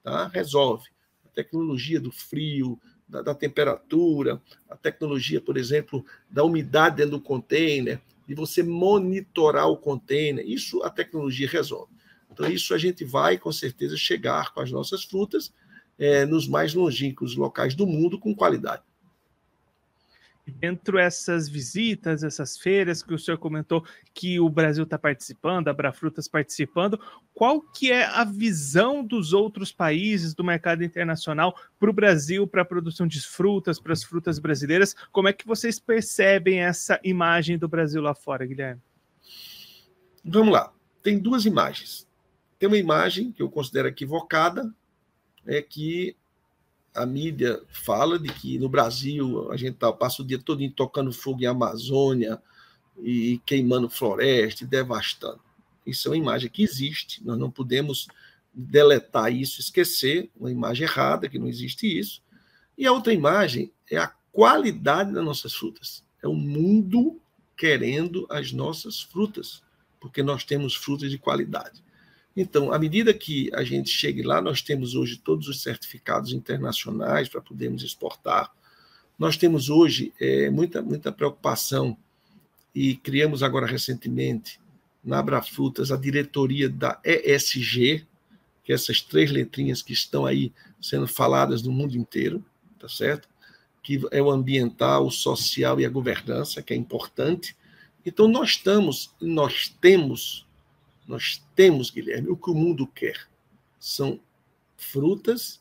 tá? 0.01 0.27
resolve. 0.27 0.89
A 1.23 1.29
tecnologia 1.29 1.99
do 1.99 2.11
frio, 2.11 2.79
da, 3.07 3.21
da, 3.21 3.35
temperatura, 3.35 4.41
a 4.67 4.75
tecnologia, 4.75 5.39
por 5.39 5.55
exemplo, 5.55 6.03
da 6.31 6.43
umidade 6.43 6.95
dentro 6.95 7.11
do 7.11 7.21
container, 7.21 8.01
de 8.27 8.33
você 8.33 8.63
monitorar 8.63 9.69
o 9.69 9.77
container, 9.77 10.43
isso 10.49 10.81
a 10.81 10.89
tecnologia 10.89 11.47
resolve. 11.47 11.98
Então, 12.31 12.49
isso 12.49 12.73
a 12.73 12.77
gente 12.77 13.03
vai, 13.03 13.37
com 13.37 13.51
certeza, 13.51 13.97
chegar 13.97 14.53
com 14.53 14.61
as 14.61 14.71
nossas 14.71 15.03
frutas 15.03 15.53
é, 15.97 16.25
nos 16.25 16.47
mais 16.47 16.73
longínquos 16.73 17.35
locais 17.35 17.75
do 17.75 17.85
mundo 17.85 18.19
com 18.19 18.35
qualidade. 18.35 18.83
Dentro 20.57 20.97
dessas 20.97 21.47
visitas, 21.47 22.23
essas 22.23 22.57
feiras 22.57 23.03
que 23.03 23.13
o 23.13 23.19
senhor 23.19 23.37
comentou 23.37 23.85
que 24.15 24.39
o 24.39 24.49
Brasil 24.49 24.83
está 24.83 24.97
participando, 24.97 25.67
a 25.67 25.73
Brafrutas 25.73 26.27
participando, 26.27 26.99
qual 27.35 27.61
que 27.61 27.91
é 27.91 28.05
a 28.05 28.23
visão 28.23 29.03
dos 29.03 29.31
outros 29.31 29.71
países 29.71 30.33
do 30.33 30.43
mercado 30.43 30.83
internacional 30.83 31.55
para 31.79 31.89
o 31.89 31.93
Brasil, 31.93 32.47
para 32.47 32.63
a 32.63 32.65
produção 32.65 33.05
de 33.05 33.21
frutas, 33.21 33.79
para 33.79 33.93
as 33.93 34.03
frutas 34.03 34.39
brasileiras? 34.39 34.95
Como 35.11 35.27
é 35.27 35.33
que 35.33 35.45
vocês 35.45 35.79
percebem 35.79 36.61
essa 36.61 36.99
imagem 37.03 37.57
do 37.57 37.67
Brasil 37.67 38.01
lá 38.01 38.15
fora, 38.15 38.45
Guilherme? 38.45 38.81
Vamos 40.25 40.53
lá. 40.53 40.73
Tem 41.03 41.19
duas 41.19 41.45
imagens. 41.45 42.08
Tem 42.59 42.67
uma 42.67 42.77
imagem 42.77 43.31
que 43.31 43.41
eu 43.41 43.49
considero 43.49 43.87
equivocada, 43.87 44.71
é 45.45 45.61
que 45.61 46.15
a 46.93 47.05
mídia 47.05 47.61
fala 47.69 48.19
de 48.19 48.27
que 48.33 48.59
no 48.59 48.67
Brasil 48.67 49.49
a 49.49 49.55
gente 49.55 49.77
tá, 49.77 49.93
passa 49.93 50.21
o 50.21 50.25
dia 50.25 50.37
todo 50.37 50.69
tocando 50.71 51.13
fogo 51.13 51.41
em 51.41 51.45
Amazônia 51.45 52.41
e 52.97 53.41
queimando 53.45 53.89
floresta 53.89 54.65
e 54.65 54.67
devastando. 54.67 55.39
Isso 55.85 56.09
é 56.09 56.11
uma 56.11 56.17
imagem 56.17 56.49
que 56.49 56.61
existe, 56.61 57.25
nós 57.25 57.39
não 57.39 57.49
podemos 57.49 58.07
deletar 58.53 59.33
isso, 59.33 59.61
esquecer, 59.61 60.29
uma 60.37 60.51
imagem 60.51 60.85
errada, 60.85 61.29
que 61.29 61.39
não 61.39 61.47
existe 61.47 61.87
isso. 61.87 62.21
E 62.77 62.85
a 62.85 62.91
outra 62.91 63.13
imagem 63.13 63.71
é 63.89 63.97
a 63.97 64.13
qualidade 64.33 65.13
das 65.13 65.23
nossas 65.23 65.53
frutas. 65.53 66.03
É 66.21 66.27
o 66.27 66.33
mundo 66.33 67.21
querendo 67.55 68.27
as 68.29 68.51
nossas 68.51 69.01
frutas, 69.01 69.63
porque 69.99 70.21
nós 70.21 70.43
temos 70.43 70.75
frutas 70.75 71.09
de 71.09 71.17
qualidade. 71.17 71.81
Então, 72.35 72.71
à 72.71 72.79
medida 72.79 73.13
que 73.13 73.49
a 73.53 73.63
gente 73.63 73.89
chegue 73.89 74.21
lá, 74.21 74.41
nós 74.41 74.61
temos 74.61 74.95
hoje 74.95 75.17
todos 75.17 75.47
os 75.47 75.61
certificados 75.61 76.31
internacionais 76.31 77.27
para 77.27 77.41
podermos 77.41 77.83
exportar. 77.83 78.51
Nós 79.17 79.35
temos 79.35 79.69
hoje 79.69 80.13
é, 80.19 80.49
muita, 80.49 80.81
muita 80.81 81.11
preocupação 81.11 81.97
e 82.73 82.95
criamos 82.95 83.43
agora 83.43 83.65
recentemente 83.65 84.59
na 85.03 85.19
Abrafrutas 85.19 85.91
a 85.91 85.97
diretoria 85.97 86.69
da 86.69 86.99
ESG, 87.03 88.05
que 88.63 88.71
é 88.71 88.75
essas 88.75 89.01
três 89.01 89.31
letrinhas 89.31 89.81
que 89.81 89.93
estão 89.93 90.25
aí 90.25 90.53
sendo 90.79 91.07
faladas 91.07 91.61
no 91.63 91.71
mundo 91.71 91.97
inteiro, 91.97 92.45
tá 92.77 92.87
certo? 92.87 93.27
Que 93.81 93.99
é 94.11 94.21
o 94.21 94.29
ambiental, 94.29 95.07
o 95.07 95.11
social 95.11 95.79
e 95.79 95.85
a 95.85 95.89
governança, 95.89 96.61
que 96.61 96.73
é 96.73 96.77
importante. 96.77 97.57
Então 98.05 98.27
nós 98.27 98.51
estamos, 98.51 99.13
nós 99.19 99.75
temos 99.81 100.45
nós 101.09 101.43
temos, 101.55 101.89
Guilherme, 101.89 102.29
o 102.29 102.37
que 102.37 102.51
o 102.51 102.53
mundo 102.53 102.85
quer. 102.85 103.27
São 103.79 104.19
frutas 104.77 105.59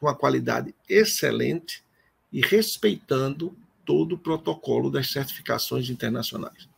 com 0.00 0.08
a 0.08 0.14
qualidade 0.14 0.74
excelente 0.88 1.84
e 2.32 2.40
respeitando 2.40 3.56
todo 3.84 4.16
o 4.16 4.18
protocolo 4.18 4.90
das 4.90 5.12
certificações 5.12 5.88
internacionais. 5.88 6.68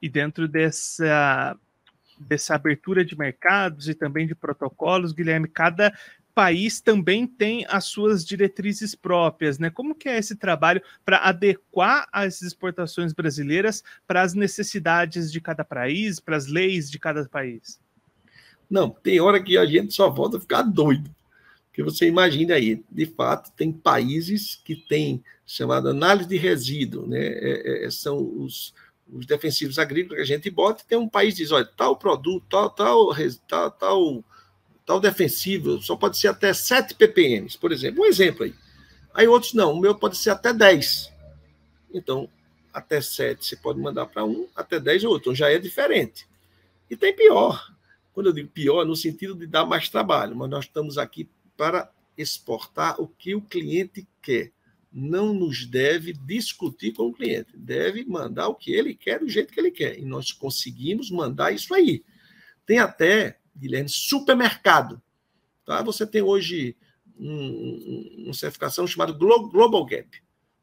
E 0.00 0.08
dentro 0.08 0.48
dessa, 0.48 1.54
dessa 2.18 2.54
abertura 2.54 3.04
de 3.04 3.16
mercados 3.16 3.86
e 3.86 3.94
também 3.94 4.26
de 4.26 4.34
protocolos, 4.34 5.12
Guilherme, 5.12 5.46
cada 5.46 5.92
país 6.38 6.80
também 6.80 7.26
tem 7.26 7.66
as 7.68 7.86
suas 7.86 8.24
diretrizes 8.24 8.94
próprias, 8.94 9.58
né? 9.58 9.70
Como 9.70 9.92
que 9.92 10.08
é 10.08 10.16
esse 10.16 10.36
trabalho 10.36 10.80
para 11.04 11.16
adequar 11.16 12.06
as 12.12 12.42
exportações 12.42 13.12
brasileiras 13.12 13.82
para 14.06 14.22
as 14.22 14.34
necessidades 14.34 15.32
de 15.32 15.40
cada 15.40 15.64
país, 15.64 16.20
para 16.20 16.36
as 16.36 16.46
leis 16.46 16.88
de 16.88 16.96
cada 16.96 17.28
país? 17.28 17.80
Não, 18.70 18.88
tem 18.88 19.18
hora 19.18 19.42
que 19.42 19.58
a 19.58 19.66
gente 19.66 19.92
só 19.92 20.08
volta 20.08 20.36
a 20.36 20.40
ficar 20.40 20.62
doido. 20.62 21.12
Porque 21.66 21.82
você 21.82 22.06
imagina 22.06 22.54
aí, 22.54 22.84
de 22.88 23.06
fato, 23.06 23.50
tem 23.56 23.72
países 23.72 24.54
que 24.64 24.76
têm 24.76 25.24
chamada 25.44 25.90
análise 25.90 26.28
de 26.28 26.36
resíduo, 26.36 27.04
né? 27.04 27.18
É, 27.18 27.86
é, 27.86 27.90
são 27.90 28.16
os, 28.16 28.72
os 29.12 29.26
defensivos 29.26 29.76
agrícolas 29.76 30.18
que 30.18 30.22
a 30.22 30.36
gente 30.36 30.48
bota, 30.50 30.84
e 30.84 30.86
tem 30.86 30.98
um 30.98 31.08
país 31.08 31.34
que 31.34 31.42
diz, 31.42 31.50
olha, 31.50 31.64
tal 31.64 31.96
produto, 31.96 32.46
tal, 32.48 32.70
tal, 32.70 33.12
tal, 33.48 33.70
tal 33.72 34.24
tal 34.88 34.98
defensivo 34.98 35.82
só 35.82 35.94
pode 35.94 36.16
ser 36.16 36.28
até 36.28 36.50
7 36.54 36.94
ppm, 36.94 37.46
por 37.60 37.72
exemplo. 37.72 38.02
Um 38.02 38.06
exemplo 38.06 38.44
aí. 38.44 38.54
Aí 39.12 39.28
outros 39.28 39.52
não, 39.52 39.74
o 39.74 39.78
meu 39.78 39.94
pode 39.94 40.16
ser 40.16 40.30
até 40.30 40.50
10. 40.50 41.12
Então, 41.92 42.26
até 42.72 42.98
7 42.98 43.44
você 43.44 43.54
pode 43.54 43.78
mandar 43.78 44.06
para 44.06 44.24
um, 44.24 44.48
até 44.56 44.80
10 44.80 45.04
outro. 45.04 45.20
Então 45.20 45.34
já 45.34 45.50
é 45.50 45.58
diferente. 45.58 46.26
E 46.88 46.96
tem 46.96 47.14
pior. 47.14 47.70
Quando 48.14 48.28
eu 48.28 48.32
digo 48.32 48.48
pior, 48.48 48.86
no 48.86 48.96
sentido 48.96 49.34
de 49.34 49.46
dar 49.46 49.66
mais 49.66 49.90
trabalho, 49.90 50.34
mas 50.34 50.48
nós 50.48 50.64
estamos 50.64 50.96
aqui 50.96 51.28
para 51.54 51.92
exportar 52.16 52.98
o 52.98 53.06
que 53.06 53.34
o 53.34 53.42
cliente 53.42 54.08
quer. 54.22 54.52
Não 54.90 55.34
nos 55.34 55.66
deve 55.66 56.14
discutir 56.14 56.94
com 56.94 57.08
o 57.08 57.12
cliente, 57.12 57.54
deve 57.54 58.06
mandar 58.06 58.48
o 58.48 58.54
que 58.54 58.72
ele 58.72 58.94
quer 58.94 59.20
do 59.20 59.28
jeito 59.28 59.52
que 59.52 59.60
ele 59.60 59.70
quer. 59.70 59.98
E 59.98 60.04
nós 60.06 60.32
conseguimos 60.32 61.10
mandar 61.10 61.52
isso 61.52 61.74
aí. 61.74 62.02
Tem 62.64 62.78
até 62.78 63.38
Guilherme, 63.58 63.88
supermercado. 63.88 65.00
Tá? 65.64 65.82
Você 65.82 66.06
tem 66.06 66.22
hoje 66.22 66.76
um, 67.18 68.24
uma 68.24 68.34
certificação 68.34 68.86
chamada 68.86 69.12
Global 69.12 69.84
Gap. 69.84 70.22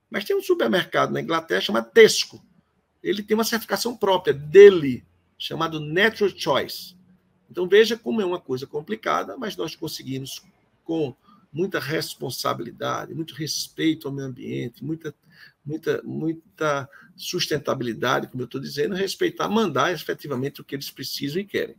Mas 0.10 0.24
tem 0.24 0.36
um 0.36 0.42
supermercado 0.42 1.12
na 1.12 1.22
Inglaterra 1.22 1.62
chamado 1.62 1.92
Tesco. 1.92 2.44
Ele 3.04 3.22
tem 3.22 3.36
uma 3.36 3.44
certificação 3.44 3.96
própria 3.96 4.34
dele, 4.34 5.06
chamado 5.38 5.80
Natural 5.80 6.32
Choice. 6.36 6.96
Então 7.50 7.68
veja 7.68 7.98
como 7.98 8.22
é 8.22 8.26
uma 8.26 8.40
coisa 8.40 8.66
complicada, 8.66 9.38
mas 9.38 9.56
nós 9.56 9.76
conseguimos, 9.76 10.42
com 10.84 11.16
muita 11.52 11.80
responsabilidade, 11.80 13.14
muito 13.14 13.34
respeito 13.34 14.08
ao 14.08 14.14
meio 14.14 14.28
ambiente, 14.28 14.84
muita, 14.84 15.14
muita, 15.66 16.02
muita 16.04 16.90
sustentabilidade, 17.16 18.28
como 18.28 18.42
eu 18.42 18.46
estou 18.46 18.60
dizendo, 18.60 18.96
respeitar, 18.96 19.48
mandar 19.48 19.94
efetivamente 19.94 20.60
o 20.60 20.64
que 20.64 20.76
eles 20.76 20.92
precisam 20.92 21.42
e 21.42 21.46
querem. 21.46 21.78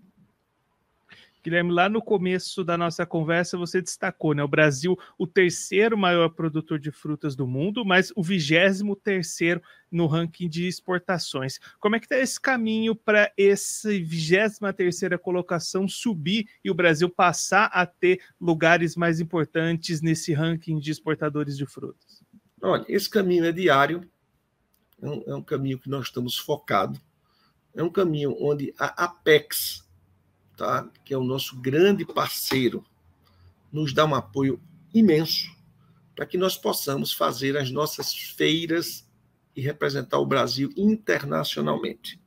Guilherme, 1.47 1.71
lá 1.71 1.89
no 1.89 2.03
começo 2.03 2.65
da 2.65 2.77
nossa 2.77 3.07
conversa 3.07 3.57
você 3.57 3.81
destacou, 3.81 4.35
né? 4.35 4.43
O 4.43 4.49
Brasil, 4.49 4.99
o 5.17 5.29
terceiro 5.29 5.97
maior 5.97 6.29
produtor 6.31 6.77
de 6.77 6.91
frutas 6.91 7.37
do 7.37 7.47
mundo, 7.47 7.85
mas 7.85 8.13
o 8.17 8.23
vigésimo 8.23 8.97
terceiro 8.97 9.63
no 9.89 10.09
ranking 10.09 10.49
de 10.49 10.67
exportações. 10.67 11.61
Como 11.79 11.95
é 11.95 12.01
que 12.01 12.07
está 12.07 12.19
esse 12.19 12.41
caminho 12.41 12.97
para 12.97 13.33
essa 13.39 13.91
vigésima 13.91 14.73
terceira 14.73 15.17
colocação 15.17 15.87
subir 15.87 16.49
e 16.65 16.71
o 16.71 16.75
Brasil 16.75 17.09
passar 17.09 17.67
a 17.67 17.87
ter 17.87 18.21
lugares 18.41 18.97
mais 18.97 19.21
importantes 19.21 20.03
nesse 20.03 20.33
ranking 20.33 20.81
de 20.81 20.91
exportadores 20.91 21.57
de 21.57 21.65
frutas? 21.65 22.25
Olha, 22.61 22.85
esse 22.89 23.09
caminho 23.09 23.45
é 23.45 23.53
diário, 23.53 24.03
é 25.01 25.09
um, 25.09 25.23
é 25.29 25.35
um 25.37 25.43
caminho 25.43 25.79
que 25.79 25.89
nós 25.89 26.07
estamos 26.07 26.37
focados. 26.37 27.01
é 27.73 27.85
um 27.85 27.91
caminho 27.91 28.35
onde 28.41 28.75
a 28.77 29.05
Apex, 29.05 29.86
tá, 30.57 30.89
que 31.05 31.13
é 31.13 31.19
o 31.19 31.25
nosso 31.25 31.57
grande 31.57 32.05
parceiro, 32.05 32.85
nos 33.73 33.93
dá 33.93 34.05
um 34.05 34.15
apoio 34.15 34.61
imenso 34.93 35.55
para 36.15 36.25
que 36.25 36.39
nós 36.39 36.57
possamos 36.57 37.13
fazer 37.13 37.59
as 37.59 37.71
nossas 37.71 38.15
feiras 38.15 39.07
e 39.55 39.61
representar 39.61 40.19
o 40.19 40.27
Brasil 40.27 40.73
internacionalmente, 40.77 42.19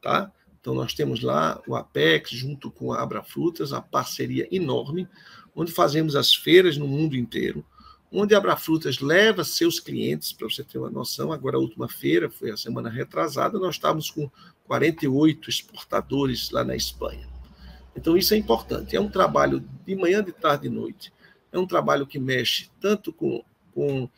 tá? 0.00 0.32
Então 0.60 0.74
nós 0.74 0.94
temos 0.94 1.22
lá 1.22 1.60
o 1.66 1.74
Apex 1.74 2.30
junto 2.30 2.70
com 2.70 2.92
a 2.92 3.02
Abra 3.02 3.22
Frutas, 3.22 3.72
a 3.72 3.82
parceria 3.82 4.46
enorme, 4.52 5.08
onde 5.56 5.72
fazemos 5.72 6.14
as 6.14 6.32
feiras 6.32 6.76
no 6.76 6.86
mundo 6.86 7.16
inteiro, 7.16 7.64
onde 8.12 8.32
a 8.32 8.38
Abra 8.38 8.56
Frutas 8.56 9.00
leva 9.00 9.42
seus 9.42 9.80
clientes, 9.80 10.32
para 10.32 10.48
você 10.48 10.62
ter 10.62 10.78
uma 10.78 10.90
noção, 10.90 11.32
agora 11.32 11.56
a 11.56 11.60
última 11.60 11.88
feira 11.88 12.30
foi 12.30 12.52
a 12.52 12.56
semana 12.56 12.88
retrasada, 12.88 13.58
nós 13.58 13.74
estávamos 13.74 14.08
com 14.08 14.30
48 14.64 15.50
exportadores 15.50 16.50
lá 16.50 16.62
na 16.62 16.76
Espanha. 16.76 17.31
Então 17.96 18.16
isso 18.16 18.34
é 18.34 18.36
importante, 18.36 18.96
é 18.96 19.00
um 19.00 19.10
trabalho 19.10 19.62
de 19.84 19.94
manhã, 19.94 20.22
de 20.22 20.32
tarde 20.32 20.66
e 20.66 20.70
de 20.70 20.74
noite. 20.74 21.12
É 21.52 21.58
um 21.58 21.66
trabalho 21.66 22.06
que 22.06 22.18
mexe 22.18 22.70
tanto 22.80 23.12
com, 23.12 23.44
com 23.74 24.08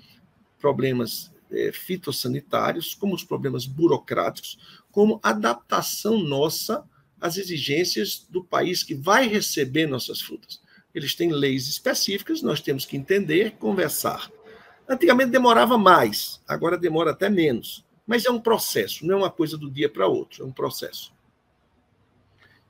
problemas 0.61 1.33
é, 1.51 1.73
fitossanitários, 1.73 2.95
como 2.95 3.15
os 3.15 3.25
problemas 3.25 3.67
burocráticos, 3.67 4.59
como 4.91 5.19
adaptação 5.23 6.19
nossa 6.19 6.85
às 7.21 7.37
exigências 7.37 8.27
do 8.29 8.45
país 8.45 8.83
que 8.83 8.95
vai 8.95 9.27
receber 9.27 9.87
nossas 9.87 10.21
frutas. 10.21 10.61
Eles 10.95 11.15
têm 11.15 11.33
leis 11.33 11.67
específicas, 11.67 12.43
nós 12.43 12.61
temos 12.61 12.85
que 12.85 12.97
entender, 12.97 13.53
conversar. 13.53 14.31
Antigamente 14.89 15.31
demorava 15.31 15.79
mais, 15.79 16.41
agora 16.47 16.77
demora 16.77 17.13
até 17.13 17.31
menos. 17.31 17.85
Mas 18.07 18.27
é 18.27 18.31
um 18.31 18.39
processo, 18.41 19.07
não 19.07 19.15
é 19.15 19.19
uma 19.19 19.31
coisa 19.31 19.57
do 19.57 19.71
dia 19.71 19.89
para 19.89 20.07
outro, 20.07 20.45
é 20.45 20.47
um 20.47 20.53
processo. 20.53 21.14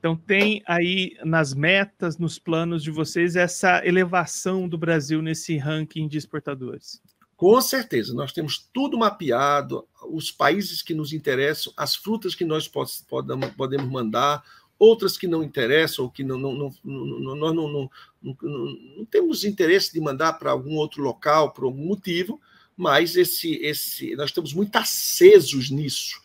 Então, 0.05 0.15
tem 0.15 0.61
aí 0.67 1.17
nas 1.25 1.51
metas, 1.51 2.19
nos 2.19 2.37
planos 2.37 2.83
de 2.83 2.91
vocês, 2.91 3.35
essa 3.35 3.83
elevação 3.83 4.69
do 4.69 4.77
Brasil 4.77 5.19
nesse 5.19 5.57
ranking 5.57 6.07
de 6.07 6.15
exportadores? 6.15 7.01
Com 7.35 7.59
certeza, 7.59 8.13
nós 8.13 8.31
temos 8.31 8.69
tudo 8.71 8.99
mapeado, 8.99 9.83
os 10.07 10.29
países 10.29 10.83
que 10.83 10.93
nos 10.93 11.11
interessam, 11.11 11.73
as 11.75 11.95
frutas 11.95 12.35
que 12.35 12.45
nós 12.45 12.67
podemos 12.67 13.89
mandar, 13.89 14.43
outras 14.77 15.17
que 15.17 15.27
não 15.27 15.41
interessam, 15.41 16.05
ou 16.05 16.11
que 16.11 16.23
não, 16.23 16.37
não, 16.37 16.71
não, 16.83 17.35
nós 17.35 17.55
não, 17.55 17.89
não 18.21 19.05
temos 19.09 19.43
interesse 19.43 19.91
de 19.91 19.99
mandar 19.99 20.33
para 20.33 20.51
algum 20.51 20.75
outro 20.75 21.01
local 21.01 21.51
por 21.51 21.63
algum 21.63 21.83
motivo, 21.83 22.39
mas 22.77 23.15
esse, 23.15 23.55
esse, 23.55 24.15
nós 24.15 24.29
estamos 24.29 24.53
muito 24.53 24.75
acesos 24.75 25.71
nisso 25.71 26.23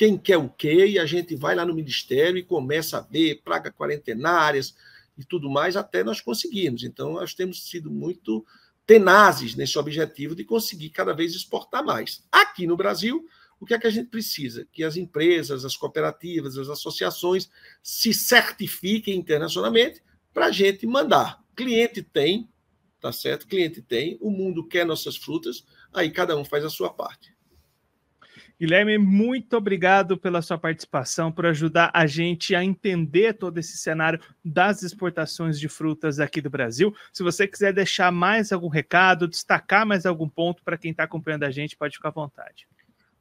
quem 0.00 0.16
quer 0.16 0.38
o 0.38 0.48
quê, 0.48 0.86
e 0.86 0.98
a 0.98 1.04
gente 1.04 1.36
vai 1.36 1.54
lá 1.54 1.62
no 1.62 1.74
Ministério 1.74 2.38
e 2.38 2.42
começa 2.42 2.96
a 2.96 3.00
ver 3.02 3.42
praga 3.44 3.70
quarentenárias 3.70 4.74
e 5.18 5.22
tudo 5.26 5.50
mais, 5.50 5.76
até 5.76 6.02
nós 6.02 6.22
conseguirmos. 6.22 6.84
Então, 6.84 7.12
nós 7.12 7.34
temos 7.34 7.68
sido 7.68 7.90
muito 7.90 8.42
tenazes 8.86 9.54
nesse 9.54 9.78
objetivo 9.78 10.34
de 10.34 10.42
conseguir 10.42 10.88
cada 10.88 11.12
vez 11.12 11.34
exportar 11.34 11.84
mais. 11.84 12.26
Aqui 12.32 12.66
no 12.66 12.78
Brasil, 12.78 13.28
o 13.60 13.66
que 13.66 13.74
é 13.74 13.78
que 13.78 13.86
a 13.86 13.90
gente 13.90 14.08
precisa? 14.08 14.66
Que 14.72 14.84
as 14.84 14.96
empresas, 14.96 15.66
as 15.66 15.76
cooperativas, 15.76 16.56
as 16.56 16.70
associações 16.70 17.50
se 17.82 18.14
certifiquem 18.14 19.18
internacionalmente 19.18 20.02
para 20.32 20.46
a 20.46 20.50
gente 20.50 20.86
mandar. 20.86 21.44
Cliente 21.54 22.02
tem, 22.02 22.48
tá 23.02 23.12
certo? 23.12 23.46
Cliente 23.46 23.82
tem, 23.82 24.16
o 24.18 24.30
mundo 24.30 24.66
quer 24.66 24.86
nossas 24.86 25.18
frutas, 25.18 25.62
aí 25.92 26.10
cada 26.10 26.34
um 26.38 26.44
faz 26.46 26.64
a 26.64 26.70
sua 26.70 26.88
parte. 26.88 27.38
Guilherme, 28.60 28.98
muito 28.98 29.56
obrigado 29.56 30.18
pela 30.18 30.42
sua 30.42 30.58
participação, 30.58 31.32
por 31.32 31.46
ajudar 31.46 31.90
a 31.94 32.06
gente 32.06 32.54
a 32.54 32.62
entender 32.62 33.32
todo 33.32 33.56
esse 33.56 33.78
cenário 33.78 34.20
das 34.44 34.82
exportações 34.82 35.58
de 35.58 35.66
frutas 35.66 36.20
aqui 36.20 36.42
do 36.42 36.50
Brasil. 36.50 36.94
Se 37.10 37.22
você 37.22 37.48
quiser 37.48 37.72
deixar 37.72 38.12
mais 38.12 38.52
algum 38.52 38.68
recado, 38.68 39.26
destacar 39.26 39.86
mais 39.86 40.04
algum 40.04 40.28
ponto 40.28 40.62
para 40.62 40.76
quem 40.76 40.90
está 40.90 41.04
acompanhando 41.04 41.44
a 41.44 41.50
gente, 41.50 41.74
pode 41.74 41.96
ficar 41.96 42.10
à 42.10 42.12
vontade. 42.12 42.68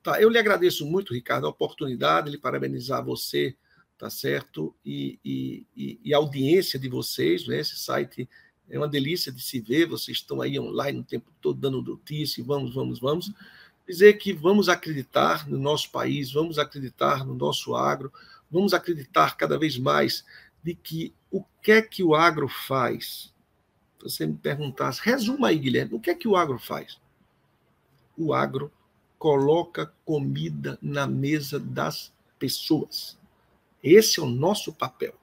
Tá, 0.03 0.21
eu 0.21 0.29
lhe 0.29 0.37
agradeço 0.37 0.85
muito, 0.85 1.13
Ricardo, 1.13 1.47
a 1.47 1.51
oportunidade 1.51 2.31
de 2.31 2.37
parabenizar 2.37 3.01
você, 3.01 3.55
tá 3.97 4.09
certo? 4.09 4.75
E, 4.83 5.21
e, 5.23 5.65
e, 5.73 5.99
e 6.03 6.13
a 6.13 6.17
audiência 6.17 6.77
de 6.77 6.89
vocês, 6.89 7.47
né? 7.47 7.61
Esse 7.61 7.77
site 7.79 8.29
é 8.69 8.77
uma 8.77 8.89
delícia 8.89 9.31
de 9.31 9.41
se 9.41 9.61
ver, 9.61 9.85
vocês 9.85 10.17
estão 10.17 10.41
aí 10.41 10.59
online 10.59 10.99
o 10.99 11.03
tempo 11.05 11.31
todo 11.39 11.57
dando 11.57 11.81
notícia, 11.81 12.43
vamos, 12.43 12.73
vamos, 12.75 12.99
vamos 12.99 13.31
dizer 13.89 14.19
que 14.19 14.31
vamos 14.31 14.69
acreditar 14.69 15.49
no 15.49 15.57
nosso 15.57 15.89
país, 15.91 16.31
vamos 16.31 16.59
acreditar 16.59 17.25
no 17.25 17.33
nosso 17.33 17.75
agro, 17.75 18.13
vamos 18.49 18.71
acreditar 18.71 19.35
cada 19.35 19.57
vez 19.57 19.79
mais 19.79 20.23
de 20.63 20.75
que 20.75 21.11
o 21.31 21.43
que 21.59 21.71
é 21.71 21.81
que 21.81 22.03
o 22.03 22.13
agro 22.13 22.47
faz? 22.47 23.33
Se 23.97 24.03
você 24.03 24.27
me 24.27 24.35
perguntasse, 24.35 25.01
resuma 25.03 25.47
aí, 25.47 25.57
Guilherme, 25.57 25.95
o 25.95 25.99
que 25.99 26.11
é 26.11 26.15
que 26.15 26.27
o 26.27 26.35
agro 26.35 26.59
faz? 26.59 27.01
O 28.15 28.31
agro 28.31 28.71
coloca 29.17 29.91
comida 30.05 30.77
na 30.83 31.07
mesa 31.07 31.59
das 31.59 32.13
pessoas. 32.37 33.17
Esse 33.83 34.19
é 34.19 34.23
o 34.23 34.29
nosso 34.29 34.71
papel. 34.71 35.15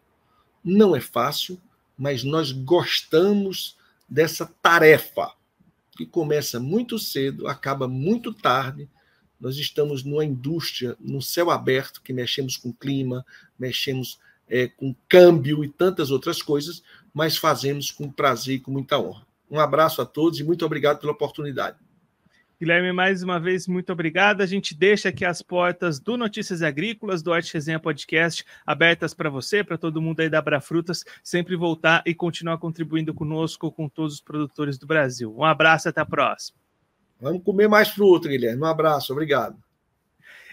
Não 0.65 0.97
é 0.97 1.01
fácil, 1.01 1.61
mas 1.97 2.25
nós 2.25 2.51
gostamos 2.51 3.79
dessa 4.09 4.45
tarefa 4.61 5.36
que 5.97 6.07
começa 6.07 6.61
muito 6.61 6.99
cedo, 6.99 7.49
acaba 7.49 7.89
muito 7.89 8.33
tarde. 8.33 8.89
Nós 9.41 9.57
estamos 9.57 10.05
numa 10.05 10.25
indústria, 10.25 10.97
no 11.01 11.21
céu 11.21 11.51
aberto, 11.51 12.01
que 12.03 12.13
mexemos 12.13 12.57
com 12.57 12.73
clima, 12.73 13.25
mexemos 13.59 14.19
é, 14.49 14.69
com 14.69 14.95
câmbio 15.09 15.65
e 15.65 15.69
tantas 15.69 16.11
outras 16.11 16.41
coisas, 16.41 16.83
mas 17.13 17.37
fazemos 17.37 17.91
com 17.91 18.11
prazer 18.11 18.57
e 18.57 18.61
com 18.61 18.71
muita 18.71 18.99
honra. 18.99 19.27
Um 19.51 19.59
abraço 19.59 20.01
a 20.03 20.07
todos 20.07 20.39
e 20.39 20.45
muito 20.45 20.65
obrigado 20.65 21.01
pela 21.01 21.13
oportunidade. 21.13 21.79
Guilherme, 22.59 22.91
mais 22.91 23.23
uma 23.23 23.39
vez, 23.39 23.69
muito 23.69 23.93
obrigado. 23.93 24.41
A 24.41 24.47
gente 24.47 24.75
deixa 24.75 25.11
aqui 25.11 25.27
as 25.27 25.43
portas 25.43 26.01
do 26.01 26.17
Notícias 26.17 26.63
Agrícolas, 26.63 27.23
do 27.23 27.31
Arte 27.31 27.53
Resenha 27.53 27.79
Podcast, 27.79 28.47
abertas 28.65 29.13
para 29.13 29.29
você, 29.29 29.63
para 29.63 29.77
todo 29.77 30.01
mundo 30.01 30.21
aí 30.21 30.31
da 30.31 30.39
Abrafrutas, 30.39 31.05
sempre 31.23 31.55
voltar 31.55 32.03
e 32.07 32.15
continuar 32.15 32.57
contribuindo 32.57 33.13
conosco, 33.13 33.71
com 33.71 33.91
todos 33.91 34.15
os 34.15 34.21
produtores 34.23 34.79
do 34.79 34.87
Brasil. 34.87 35.35
Um 35.37 35.45
abraço, 35.45 35.91
até 35.91 36.01
a 36.01 36.07
próxima. 36.07 36.59
Vamos 37.21 37.43
comer 37.43 37.69
mais 37.69 37.89
fruta, 37.91 38.27
Guilherme. 38.27 38.63
Um 38.63 38.67
abraço, 38.67 39.13
obrigado. 39.13 39.66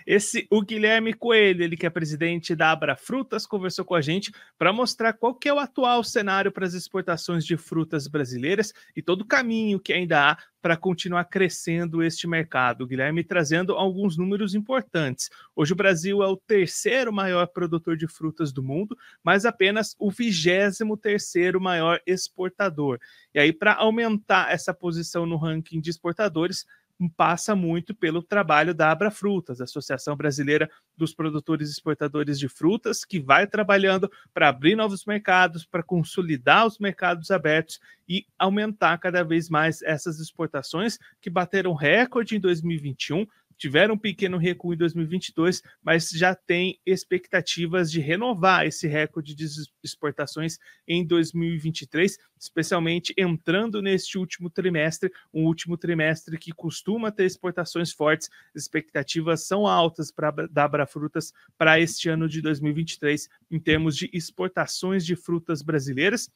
Esse, 0.05 0.47
o 0.49 0.61
Guilherme 0.61 1.13
Coelho, 1.13 1.63
ele 1.63 1.77
que 1.77 1.85
é 1.85 1.89
presidente 1.89 2.55
da 2.55 2.71
Abra 2.71 2.95
Frutas, 2.95 3.45
conversou 3.45 3.85
com 3.85 3.95
a 3.95 4.01
gente 4.01 4.31
para 4.57 4.73
mostrar 4.73 5.13
qual 5.13 5.33
que 5.33 5.49
é 5.49 5.53
o 5.53 5.59
atual 5.59 6.03
cenário 6.03 6.51
para 6.51 6.65
as 6.65 6.73
exportações 6.73 7.45
de 7.45 7.57
frutas 7.57 8.07
brasileiras 8.07 8.73
e 8.95 9.01
todo 9.01 9.21
o 9.21 9.25
caminho 9.25 9.79
que 9.79 9.93
ainda 9.93 10.31
há 10.31 10.37
para 10.63 10.77
continuar 10.77 11.25
crescendo 11.25 12.01
este 12.01 12.25
mercado. 12.25 12.85
O 12.85 12.87
Guilherme 12.87 13.21
trazendo 13.21 13.73
alguns 13.73 14.15
números 14.17 14.55
importantes. 14.55 15.29
Hoje 15.53 15.73
o 15.73 15.75
Brasil 15.75 16.23
é 16.23 16.27
o 16.27 16.37
terceiro 16.37 17.11
maior 17.11 17.47
produtor 17.47 17.97
de 17.97 18.07
frutas 18.07 18.53
do 18.53 18.63
mundo, 18.63 18.97
mas 19.21 19.45
apenas 19.45 19.93
o 19.99 20.09
vigésimo 20.09 20.95
terceiro 20.95 21.59
maior 21.59 21.99
exportador. 22.07 22.97
E 23.35 23.39
aí, 23.39 23.51
para 23.51 23.73
aumentar 23.73 24.53
essa 24.53 24.73
posição 24.73 25.25
no 25.25 25.35
ranking 25.35 25.81
de 25.81 25.89
exportadores, 25.89 26.65
passa 27.09 27.55
muito 27.55 27.93
pelo 27.95 28.21
trabalho 28.21 28.73
da 28.73 28.91
Abra 28.91 29.11
Frutas, 29.11 29.61
Associação 29.61 30.15
Brasileira 30.15 30.69
dos 30.95 31.13
Produtores 31.13 31.69
e 31.69 31.71
Exportadores 31.71 32.39
de 32.39 32.47
Frutas, 32.47 33.03
que 33.03 33.19
vai 33.19 33.47
trabalhando 33.47 34.11
para 34.33 34.49
abrir 34.49 34.75
novos 34.75 35.05
mercados, 35.05 35.65
para 35.65 35.83
consolidar 35.83 36.65
os 36.65 36.77
mercados 36.79 37.31
abertos 37.31 37.79
e 38.07 38.25
aumentar 38.37 38.97
cada 38.97 39.23
vez 39.23 39.49
mais 39.49 39.81
essas 39.81 40.19
exportações 40.19 40.97
que 41.21 41.29
bateram 41.29 41.73
recorde 41.73 42.35
em 42.35 42.39
2021 42.39 43.25
tiveram 43.57 43.95
um 43.95 43.97
pequeno 43.97 44.37
recuo 44.37 44.73
em 44.73 44.77
2022, 44.77 45.61
mas 45.81 46.09
já 46.09 46.35
tem 46.35 46.79
expectativas 46.85 47.91
de 47.91 47.99
renovar 47.99 48.65
esse 48.65 48.87
recorde 48.87 49.35
de 49.35 49.45
exportações 49.83 50.57
em 50.87 51.05
2023, 51.05 52.17
especialmente 52.39 53.13
entrando 53.17 53.81
neste 53.81 54.17
último 54.17 54.49
trimestre, 54.49 55.11
um 55.33 55.45
último 55.45 55.77
trimestre 55.77 56.37
que 56.37 56.51
costuma 56.51 57.11
ter 57.11 57.25
exportações 57.25 57.91
fortes. 57.91 58.29
As 58.55 58.63
expectativas 58.63 59.47
são 59.47 59.65
altas 59.67 60.11
para 60.11 60.31
da 60.47 60.63
Abrafrutas 60.63 61.31
para 61.57 61.79
este 61.79 62.09
ano 62.09 62.27
de 62.27 62.41
2023 62.41 63.29
em 63.51 63.59
termos 63.59 63.95
de 63.95 64.09
exportações 64.13 65.05
de 65.05 65.15
frutas 65.15 65.61
brasileiras 65.61 66.29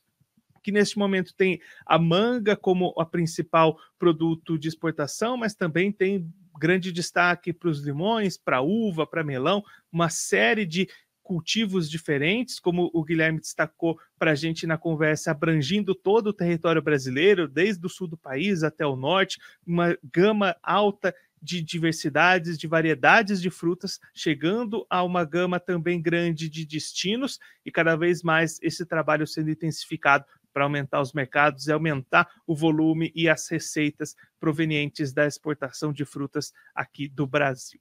que 0.67 0.71
neste 0.73 0.97
momento 0.97 1.33
tem 1.33 1.61
a 1.85 1.97
manga 1.97 2.53
como 2.53 2.93
a 2.99 3.05
principal 3.05 3.79
produto 3.97 4.59
de 4.59 4.67
exportação, 4.67 5.37
mas 5.37 5.55
também 5.55 5.93
tem 5.93 6.29
grande 6.59 6.91
destaque 6.91 7.53
para 7.53 7.69
os 7.69 7.79
limões, 7.79 8.37
para 8.37 8.59
uva, 8.61 9.07
para 9.07 9.23
melão, 9.23 9.63
uma 9.89 10.09
série 10.09 10.65
de 10.65 10.89
cultivos 11.23 11.89
diferentes, 11.89 12.59
como 12.59 12.91
o 12.93 13.01
Guilherme 13.01 13.39
destacou 13.39 13.97
para 14.19 14.31
a 14.31 14.35
gente 14.35 14.67
na 14.67 14.77
conversa, 14.77 15.31
abrangindo 15.31 15.95
todo 15.95 16.27
o 16.27 16.33
território 16.33 16.81
brasileiro, 16.81 17.47
desde 17.47 17.85
o 17.85 17.89
sul 17.89 18.09
do 18.09 18.17
país 18.17 18.61
até 18.61 18.85
o 18.85 18.97
norte, 18.97 19.39
uma 19.65 19.97
gama 20.03 20.53
alta 20.61 21.15
de 21.41 21.61
diversidades, 21.61 22.57
de 22.57 22.67
variedades 22.67 23.41
de 23.41 23.49
frutas, 23.49 23.99
chegando 24.13 24.85
a 24.89 25.03
uma 25.03 25.23
gama 25.23 25.59
também 25.59 26.01
grande 26.01 26.49
de 26.49 26.65
destinos 26.65 27.39
e 27.65 27.71
cada 27.71 27.95
vez 27.95 28.23
mais 28.23 28.59
esse 28.61 28.85
trabalho 28.85 29.27
sendo 29.27 29.51
intensificado 29.51 30.25
para 30.57 30.63
aumentar 30.63 31.01
os 31.01 31.13
mercados 31.13 31.67
e 31.67 31.71
aumentar 31.71 32.27
o 32.47 32.55
volume 32.55 33.11
e 33.13 33.29
as 33.29 33.47
receitas 33.47 34.15
provenientes 34.39 35.13
da 35.13 35.27
exportação 35.27 35.93
de 35.93 36.03
frutas 36.03 36.51
aqui 36.73 37.07
do 37.07 37.27
Brasil. 37.27 37.79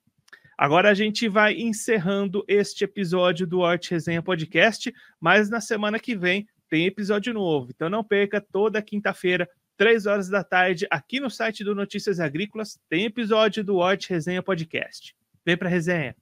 Agora 0.58 0.90
a 0.90 0.92
gente 0.92 1.26
vai 1.26 1.54
encerrando 1.54 2.44
este 2.46 2.84
episódio 2.84 3.46
do 3.46 3.60
Hort 3.60 3.88
Resenha 3.88 4.20
Podcast, 4.20 4.92
mas 5.18 5.48
na 5.48 5.58
semana 5.58 5.98
que 5.98 6.14
vem 6.14 6.46
tem 6.68 6.84
episódio 6.84 7.32
novo. 7.32 7.70
Então 7.74 7.88
não 7.88 8.04
perca 8.04 8.42
toda 8.42 8.82
quinta-feira, 8.82 9.48
três 9.74 10.04
horas 10.04 10.28
da 10.28 10.44
tarde, 10.44 10.86
aqui 10.90 11.18
no 11.18 11.30
site 11.30 11.64
do 11.64 11.74
Notícias 11.74 12.20
Agrícolas, 12.20 12.78
tem 12.90 13.06
episódio 13.06 13.64
do 13.64 13.76
Hort 13.76 14.06
Resenha 14.06 14.42
Podcast. 14.42 15.16
Vem 15.46 15.56
para 15.56 15.70
resenha. 15.70 16.14